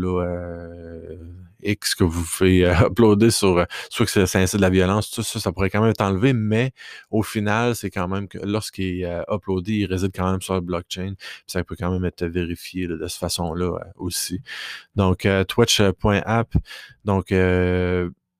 X 1.61 1.95
que 1.95 2.03
vous 2.03 2.23
faites 2.23 2.65
uploader 2.85 3.29
sur, 3.31 3.65
soit 3.89 4.05
que 4.05 4.25
ça, 4.25 4.39
incite 4.39 4.57
de 4.57 4.61
la 4.61 4.69
violence, 4.69 5.11
tout 5.11 5.23
ça, 5.23 5.39
ça 5.39 5.51
pourrait 5.51 5.69
quand 5.69 5.81
même 5.81 5.91
être 5.91 6.01
enlevé, 6.01 6.33
mais 6.33 6.71
au 7.11 7.21
final, 7.21 7.75
c'est 7.75 7.91
quand 7.91 8.07
même 8.07 8.27
que 8.27 8.39
lorsqu'il 8.39 9.03
est 9.03 9.23
uploadé, 9.31 9.73
il 9.73 9.85
réside 9.85 10.11
quand 10.15 10.31
même 10.31 10.41
sur 10.41 10.53
la 10.55 10.61
blockchain, 10.61 11.13
puis 11.17 11.43
ça 11.47 11.63
peut 11.63 11.75
quand 11.77 11.91
même 11.91 12.05
être 12.05 12.25
vérifié 12.25 12.87
de 12.87 13.07
cette 13.07 13.19
façon-là 13.19 13.77
aussi. 13.95 14.41
Donc, 14.95 15.27
twitch.app, 15.47 16.53
donc 17.05 17.31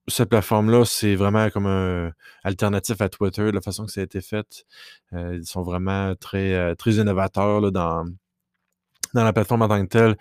cette 0.07 0.29
plateforme-là, 0.29 0.85
c'est 0.85 1.15
vraiment 1.15 1.49
comme 1.49 1.67
un 1.67 2.11
alternatif 2.43 3.01
à 3.01 3.09
Twitter, 3.09 3.43
de 3.43 3.51
la 3.51 3.61
façon 3.61 3.85
que 3.85 3.91
ça 3.91 4.01
a 4.01 4.03
été 4.03 4.21
fait. 4.21 4.65
Euh, 5.13 5.35
ils 5.35 5.45
sont 5.45 5.63
vraiment 5.63 6.15
très, 6.15 6.53
euh, 6.53 6.75
très 6.75 6.93
innovateurs 6.93 7.61
là, 7.61 7.71
dans, 7.71 8.05
dans 9.13 9.23
la 9.23 9.33
plateforme 9.33 9.63
en 9.63 9.67
tant 9.67 9.81
que 9.83 9.89
telle. 9.89 10.17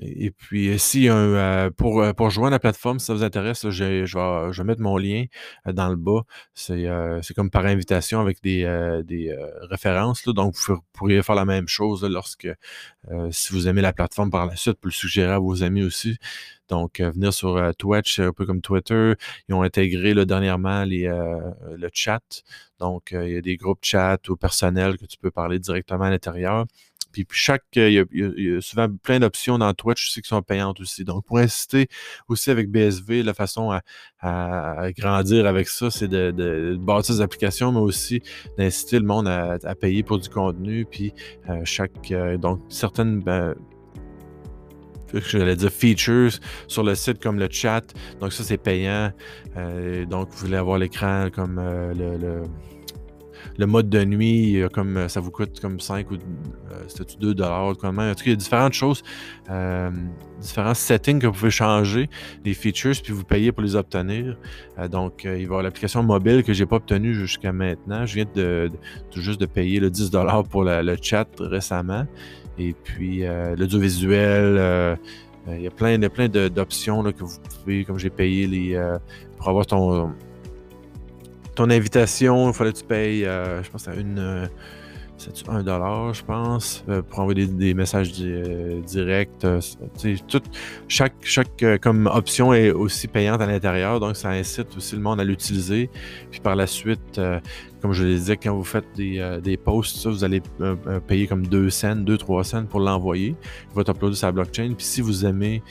Et 0.00 0.30
puis, 0.30 0.68
euh, 0.68 0.78
si 0.78 1.08
euh, 1.08 1.70
pour, 1.70 2.00
euh, 2.00 2.12
pour 2.12 2.30
joindre 2.30 2.52
la 2.52 2.58
plateforme, 2.58 2.98
si 2.98 3.06
ça 3.06 3.14
vous 3.14 3.22
intéresse, 3.22 3.68
je, 3.68 3.84
vais, 3.84 4.64
mettre 4.64 4.80
mon 4.80 4.96
lien 4.96 5.24
dans 5.66 5.88
le 5.88 5.96
bas. 5.96 6.22
C'est 6.54 7.34
comme 7.34 7.50
par 7.50 7.66
invitation 7.66 8.20
avec 8.20 8.42
des, 8.42 8.66
références. 9.62 10.24
Donc, 10.24 10.54
vous 10.56 10.78
pourriez 10.92 11.22
faire 11.22 11.34
la 11.34 11.44
même 11.44 11.68
chose 11.68 12.04
lorsque, 12.04 12.48
si 13.30 13.52
vous 13.52 13.68
aimez 13.68 13.82
la 13.82 13.92
plateforme 13.92 14.30
par 14.30 14.46
la 14.46 14.56
suite, 14.56 14.74
pour 14.74 14.88
le 14.88 14.92
suggérer 14.92 15.32
à 15.32 15.38
vos 15.38 15.62
amis 15.62 15.82
aussi. 15.82 16.16
Donc, 16.68 17.00
venir 17.00 17.32
sur 17.32 17.72
Twitch, 17.78 18.20
un 18.20 18.32
peu 18.32 18.44
comme 18.46 18.60
Twitter. 18.60 19.14
Ils 19.48 19.54
ont 19.54 19.62
intégré 19.62 20.14
dernièrement 20.26 20.84
le 20.84 21.88
chat. 21.92 22.42
Donc, 22.78 23.10
il 23.12 23.32
y 23.32 23.36
a 23.36 23.40
des 23.40 23.56
groupes 23.56 23.80
chat 23.82 24.18
ou 24.28 24.36
personnels 24.36 24.98
que 24.98 25.06
tu 25.06 25.16
peux 25.18 25.30
parler 25.30 25.58
directement 25.58 26.04
à 26.04 26.10
l'intérieur. 26.10 26.66
Puis, 27.24 27.38
chaque, 27.38 27.64
il 27.74 27.92
y, 27.92 28.56
a, 28.56 28.60
souvent 28.60 28.88
plein 29.02 29.20
d'options 29.20 29.58
dans 29.58 29.72
Twitch 29.74 30.08
aussi 30.08 30.22
qui 30.22 30.28
sont 30.28 30.42
payantes 30.42 30.80
aussi. 30.80 31.04
Donc, 31.04 31.24
pour 31.24 31.38
inciter 31.38 31.88
aussi 32.28 32.50
avec 32.50 32.70
BSV, 32.70 33.22
la 33.22 33.34
façon 33.34 33.70
à, 34.20 34.90
grandir 34.96 35.46
avec 35.46 35.68
ça, 35.68 35.90
c'est 35.90 36.08
de, 36.08 36.76
bâtir 36.78 37.16
des 37.16 37.20
applications, 37.20 37.72
mais 37.72 37.80
aussi 37.80 38.22
d'inciter 38.56 38.98
le 38.98 39.06
monde 39.06 39.28
à, 39.28 39.74
payer 39.74 40.02
pour 40.02 40.18
du 40.18 40.28
contenu. 40.28 40.84
Puis, 40.84 41.12
euh, 41.48 41.60
chaque, 41.64 42.10
euh, 42.10 42.36
donc, 42.36 42.60
certaines, 42.68 43.20
ben, 43.20 43.54
j'allais 45.14 45.56
dire 45.56 45.70
features 45.70 46.38
sur 46.66 46.82
le 46.82 46.94
site 46.94 47.22
comme 47.22 47.38
le 47.38 47.48
chat. 47.50 47.82
Donc 48.20 48.32
ça, 48.32 48.44
c'est 48.44 48.58
payant. 48.58 49.10
Euh, 49.56 50.04
donc, 50.04 50.28
vous 50.30 50.46
voulez 50.46 50.56
avoir 50.56 50.78
l'écran 50.78 51.28
comme 51.32 51.56
le, 51.56 52.42
le 53.58 53.66
mode 53.66 53.88
de 53.88 54.04
nuit, 54.04 54.62
comme 54.72 54.96
euh, 54.96 55.08
ça 55.08 55.20
vous 55.20 55.30
coûte 55.30 55.60
comme 55.60 55.80
5 55.80 56.10
ou 56.10 56.14
euh, 56.14 56.18
c'était 56.88 57.16
2 57.18 57.34
dollars. 57.34 57.66
En 57.66 57.74
tout 57.74 57.80
cas, 57.80 57.92
il 57.92 58.30
y 58.30 58.32
a 58.32 58.36
différentes 58.36 58.72
choses, 58.72 59.02
euh, 59.50 59.90
différents 60.40 60.74
settings 60.74 61.18
que 61.18 61.26
vous 61.26 61.32
pouvez 61.32 61.50
changer, 61.50 62.08
des 62.44 62.54
features, 62.54 62.94
puis 63.02 63.12
vous 63.12 63.24
payez 63.24 63.52
pour 63.52 63.62
les 63.62 63.76
obtenir. 63.76 64.36
Euh, 64.78 64.88
donc, 64.88 65.24
il 65.24 65.30
va 65.30 65.38
y 65.38 65.44
avoir 65.44 65.62
l'application 65.62 66.02
mobile 66.02 66.42
que 66.42 66.52
j'ai 66.52 66.66
pas 66.66 66.76
obtenue 66.76 67.14
jusqu'à 67.14 67.52
maintenant. 67.52 68.06
Je 68.06 68.14
viens 68.14 68.26
de, 68.34 68.70
tout 69.10 69.20
juste 69.20 69.40
de 69.40 69.46
payer 69.46 69.80
le 69.80 69.90
10 69.90 70.10
dollars 70.10 70.44
pour 70.44 70.64
le 70.64 70.96
chat 71.00 71.28
récemment. 71.38 72.06
Et 72.58 72.74
puis, 72.84 73.22
l'audiovisuel, 73.56 74.98
il 75.48 75.62
y 75.62 75.66
a 75.66 75.70
plein, 75.70 75.96
de, 75.96 76.08
plein 76.08 76.28
d'options 76.28 77.04
que 77.04 77.22
vous 77.22 77.38
pouvez, 77.62 77.84
comme 77.84 77.98
j'ai 77.98 78.10
payé 78.10 78.48
les, 78.48 78.96
pour 79.36 79.48
avoir 79.48 79.64
ton, 79.64 80.12
ton 81.58 81.70
invitation, 81.70 82.48
il 82.50 82.54
fallait 82.54 82.72
que 82.72 82.78
tu 82.78 82.84
payes, 82.84 83.24
euh, 83.24 83.62
je 83.64 83.70
pense, 83.70 83.88
à 83.88 83.94
une. 83.94 84.18
euh, 84.18 84.46
c'est-tu 85.16 85.42
1 85.50 85.64
dollar, 85.64 86.14
je 86.14 86.22
pense, 86.24 86.84
euh, 86.88 87.02
pour 87.02 87.18
envoyer 87.18 87.46
des, 87.48 87.74
messages 87.74 88.12
di- 88.12 88.80
directs. 88.86 89.30
tout- 89.40 90.40
chaque 90.86 91.14
chaque 91.22 91.64
comme 91.82 92.06
option 92.06 92.54
est 92.54 92.70
aussi 92.70 93.08
payante 93.08 93.40
à 93.40 93.46
l'intérieur, 93.46 93.98
donc 93.98 94.14
ça 94.14 94.28
incite 94.30 94.68
aussi 94.76 94.94
le 94.94 95.02
monde 95.02 95.20
à 95.20 95.24
l'utiliser. 95.24 95.90
Puis 96.30 96.38
par 96.40 96.54
la 96.54 96.68
suite, 96.68 97.20
comme 97.80 97.92
je 97.92 98.04
le 98.04 98.14
disais, 98.14 98.36
quand 98.36 98.54
vous 98.56 98.64
faites 98.64 98.86
des, 98.96 99.18
euh, 99.18 99.40
des 99.40 99.56
posts, 99.56 99.96
ça, 99.98 100.10
vous 100.10 100.24
allez 100.24 100.42
euh, 100.60 100.74
euh, 100.86 101.00
payer 101.00 101.26
comme 101.26 101.46
2 101.46 101.70
cents, 101.70 101.94
2-3 101.94 102.42
cents 102.42 102.66
pour 102.66 102.80
l'envoyer. 102.80 103.36
Il 103.70 103.74
va 103.74 103.84
t'uploader 103.84 104.16
sur 104.16 104.26
la 104.26 104.32
blockchain. 104.32 104.74
Puis 104.76 104.86
si 104.86 105.00
vous 105.00 105.24
aimez 105.24 105.62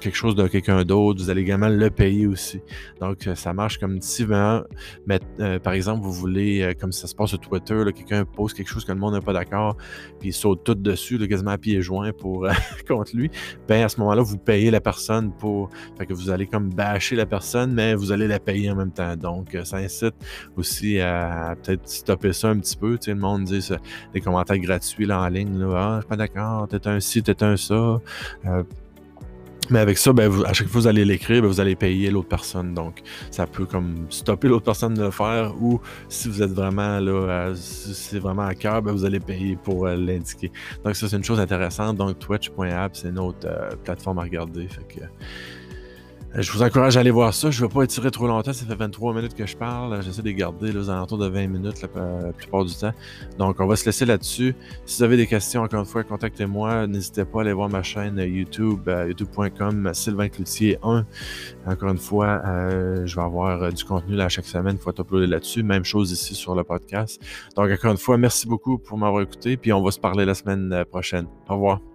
quelque 0.00 0.16
chose 0.16 0.34
de 0.34 0.46
quelqu'un 0.46 0.82
d'autre, 0.84 1.22
vous 1.22 1.30
allez 1.30 1.42
également 1.42 1.68
le 1.68 1.90
payer 1.90 2.26
aussi. 2.26 2.60
Donc 3.00 3.28
ça 3.34 3.52
marche 3.52 3.78
comme 3.78 4.00
si 4.00 4.24
vraiment, 4.24 4.62
mais, 5.06 5.18
par 5.60 5.72
exemple, 5.72 6.04
vous 6.04 6.12
voulez, 6.12 6.74
comme 6.78 6.92
ça 6.92 7.06
se 7.06 7.14
passe 7.14 7.30
sur 7.30 7.40
Twitter, 7.40 7.82
quelqu'un 7.94 8.24
poste 8.24 8.56
quelque 8.56 8.68
chose 8.68 8.84
que 8.84 8.92
le 8.92 8.98
monde 8.98 9.14
n'est 9.14 9.20
pas 9.20 9.32
d'accord, 9.32 9.76
puis 10.20 10.28
il 10.28 10.32
saute 10.32 10.62
tout 10.64 10.74
dessus, 10.74 11.16
là, 11.16 11.26
quasiment 11.26 11.52
à 11.52 11.58
pieds 11.58 11.80
joints 11.80 12.12
pour, 12.12 12.46
contre 12.88 13.16
lui, 13.16 13.30
ben 13.66 13.84
à 13.84 13.88
ce 13.88 13.98
moment-là, 14.00 14.22
vous 14.22 14.36
payez 14.36 14.70
la 14.70 14.80
personne 14.80 15.32
pour. 15.32 15.70
Fait 15.98 16.06
que 16.06 16.12
vous 16.12 16.30
allez 16.30 16.46
comme 16.46 16.68
bâcher 16.68 17.16
la 17.16 17.26
personne, 17.26 17.72
mais 17.72 17.94
vous 17.94 18.12
allez 18.12 18.28
la 18.28 18.38
payer 18.38 18.70
en 18.70 18.76
même 18.76 18.92
temps. 18.92 19.16
Donc, 19.16 19.56
ça 19.64 19.78
incite 19.78 20.14
aussi 20.56 20.93
à, 21.00 21.50
à 21.50 21.56
peut-être 21.56 21.88
stopper 21.88 22.32
ça 22.32 22.48
un 22.48 22.58
petit 22.58 22.76
peu. 22.76 22.98
Tu 22.98 23.06
sais, 23.06 23.14
le 23.14 23.20
monde 23.20 23.44
dit 23.44 23.68
des 24.12 24.20
commentaires 24.20 24.58
gratuits 24.58 25.06
là, 25.06 25.20
en 25.20 25.28
ligne. 25.28 25.58
Là, 25.58 25.74
ah, 25.76 25.94
je 25.96 26.00
suis 26.00 26.08
pas 26.08 26.16
d'accord, 26.16 26.68
t'es 26.68 26.86
un 26.88 27.00
ci, 27.00 27.22
t'es 27.22 27.42
un 27.42 27.56
ça. 27.56 28.00
Euh, 28.46 28.62
mais 29.70 29.78
avec 29.78 29.96
ça, 29.96 30.12
ben, 30.12 30.30
à 30.44 30.52
chaque 30.52 30.66
fois 30.66 30.74
que 30.74 30.82
vous 30.82 30.86
allez 30.86 31.04
l'écrire, 31.04 31.40
ben, 31.40 31.48
vous 31.48 31.60
allez 31.60 31.74
payer 31.74 32.10
l'autre 32.10 32.28
personne. 32.28 32.74
Donc, 32.74 33.02
ça 33.30 33.46
peut 33.46 33.64
comme 33.64 34.06
stopper 34.10 34.48
l'autre 34.48 34.64
personne 34.64 34.94
de 34.94 35.02
le 35.02 35.10
faire 35.10 35.54
ou 35.60 35.80
si 36.08 36.28
vous 36.28 36.42
êtes 36.42 36.50
vraiment 36.50 37.00
là, 37.00 37.12
euh, 37.12 37.54
si 37.54 37.94
c'est 37.94 38.18
vraiment 38.18 38.42
à 38.42 38.54
cœur, 38.54 38.82
ben, 38.82 38.92
vous 38.92 39.04
allez 39.04 39.20
payer 39.20 39.56
pour 39.56 39.86
euh, 39.86 39.96
l'indiquer. 39.96 40.52
Donc, 40.84 40.96
ça, 40.96 41.08
c'est 41.08 41.16
une 41.16 41.24
chose 41.24 41.40
intéressante. 41.40 41.96
Donc, 41.96 42.18
twitch.app, 42.18 42.94
c'est 42.94 43.08
une 43.08 43.18
autre 43.18 43.46
euh, 43.46 43.70
plateforme 43.82 44.18
à 44.18 44.22
regarder. 44.22 44.68
Fait 44.68 45.02
euh, 45.02 45.06
je 46.36 46.50
vous 46.50 46.62
encourage 46.62 46.96
à 46.96 47.00
aller 47.00 47.12
voir 47.12 47.32
ça. 47.32 47.50
Je 47.50 47.62
ne 47.62 47.68
vais 47.68 47.72
pas 47.72 47.82
étirer 47.84 48.10
trop 48.10 48.26
longtemps. 48.26 48.52
Ça 48.52 48.66
fait 48.66 48.74
23 48.74 49.14
minutes 49.14 49.34
que 49.34 49.46
je 49.46 49.56
parle. 49.56 50.02
J'essaie 50.02 50.22
de 50.22 50.30
garder 50.32 50.72
là, 50.72 50.80
aux 50.80 50.90
alentours 50.90 51.18
de 51.18 51.28
20 51.28 51.46
minutes 51.46 51.82
la, 51.82 51.88
la 52.22 52.32
plupart 52.32 52.64
du 52.64 52.74
temps. 52.74 52.92
Donc, 53.38 53.60
on 53.60 53.66
va 53.66 53.76
se 53.76 53.84
laisser 53.86 54.04
là-dessus. 54.04 54.56
Si 54.84 54.98
vous 54.98 55.04
avez 55.04 55.16
des 55.16 55.28
questions, 55.28 55.62
encore 55.62 55.80
une 55.80 55.86
fois, 55.86 56.02
contactez-moi. 56.02 56.88
N'hésitez 56.88 57.24
pas 57.24 57.38
à 57.38 57.42
aller 57.42 57.52
voir 57.52 57.68
ma 57.68 57.82
chaîne 57.82 58.18
YouTube, 58.18 58.80
euh, 58.88 59.08
youtube.com, 59.08 59.90
Sylvain 59.94 60.28
Cloutier 60.28 60.76
1. 60.82 61.06
Encore 61.66 61.90
une 61.90 61.98
fois, 61.98 62.42
euh, 62.44 63.06
je 63.06 63.14
vais 63.14 63.22
avoir 63.22 63.62
euh, 63.62 63.70
du 63.70 63.84
contenu 63.84 64.16
là, 64.16 64.28
chaque 64.28 64.46
semaine, 64.46 64.74
une 64.74 64.78
fois 64.78 64.92
uploadé 64.98 65.28
là-dessus. 65.28 65.62
Même 65.62 65.84
chose 65.84 66.10
ici 66.10 66.34
sur 66.34 66.56
le 66.56 66.64
podcast. 66.64 67.22
Donc, 67.56 67.70
encore 67.70 67.92
une 67.92 67.98
fois, 67.98 68.18
merci 68.18 68.48
beaucoup 68.48 68.78
pour 68.78 68.98
m'avoir 68.98 69.22
écouté. 69.22 69.56
Puis, 69.56 69.72
on 69.72 69.82
va 69.82 69.92
se 69.92 70.00
parler 70.00 70.24
la 70.24 70.34
semaine 70.34 70.72
euh, 70.72 70.84
prochaine. 70.84 71.26
Au 71.48 71.54
revoir. 71.54 71.93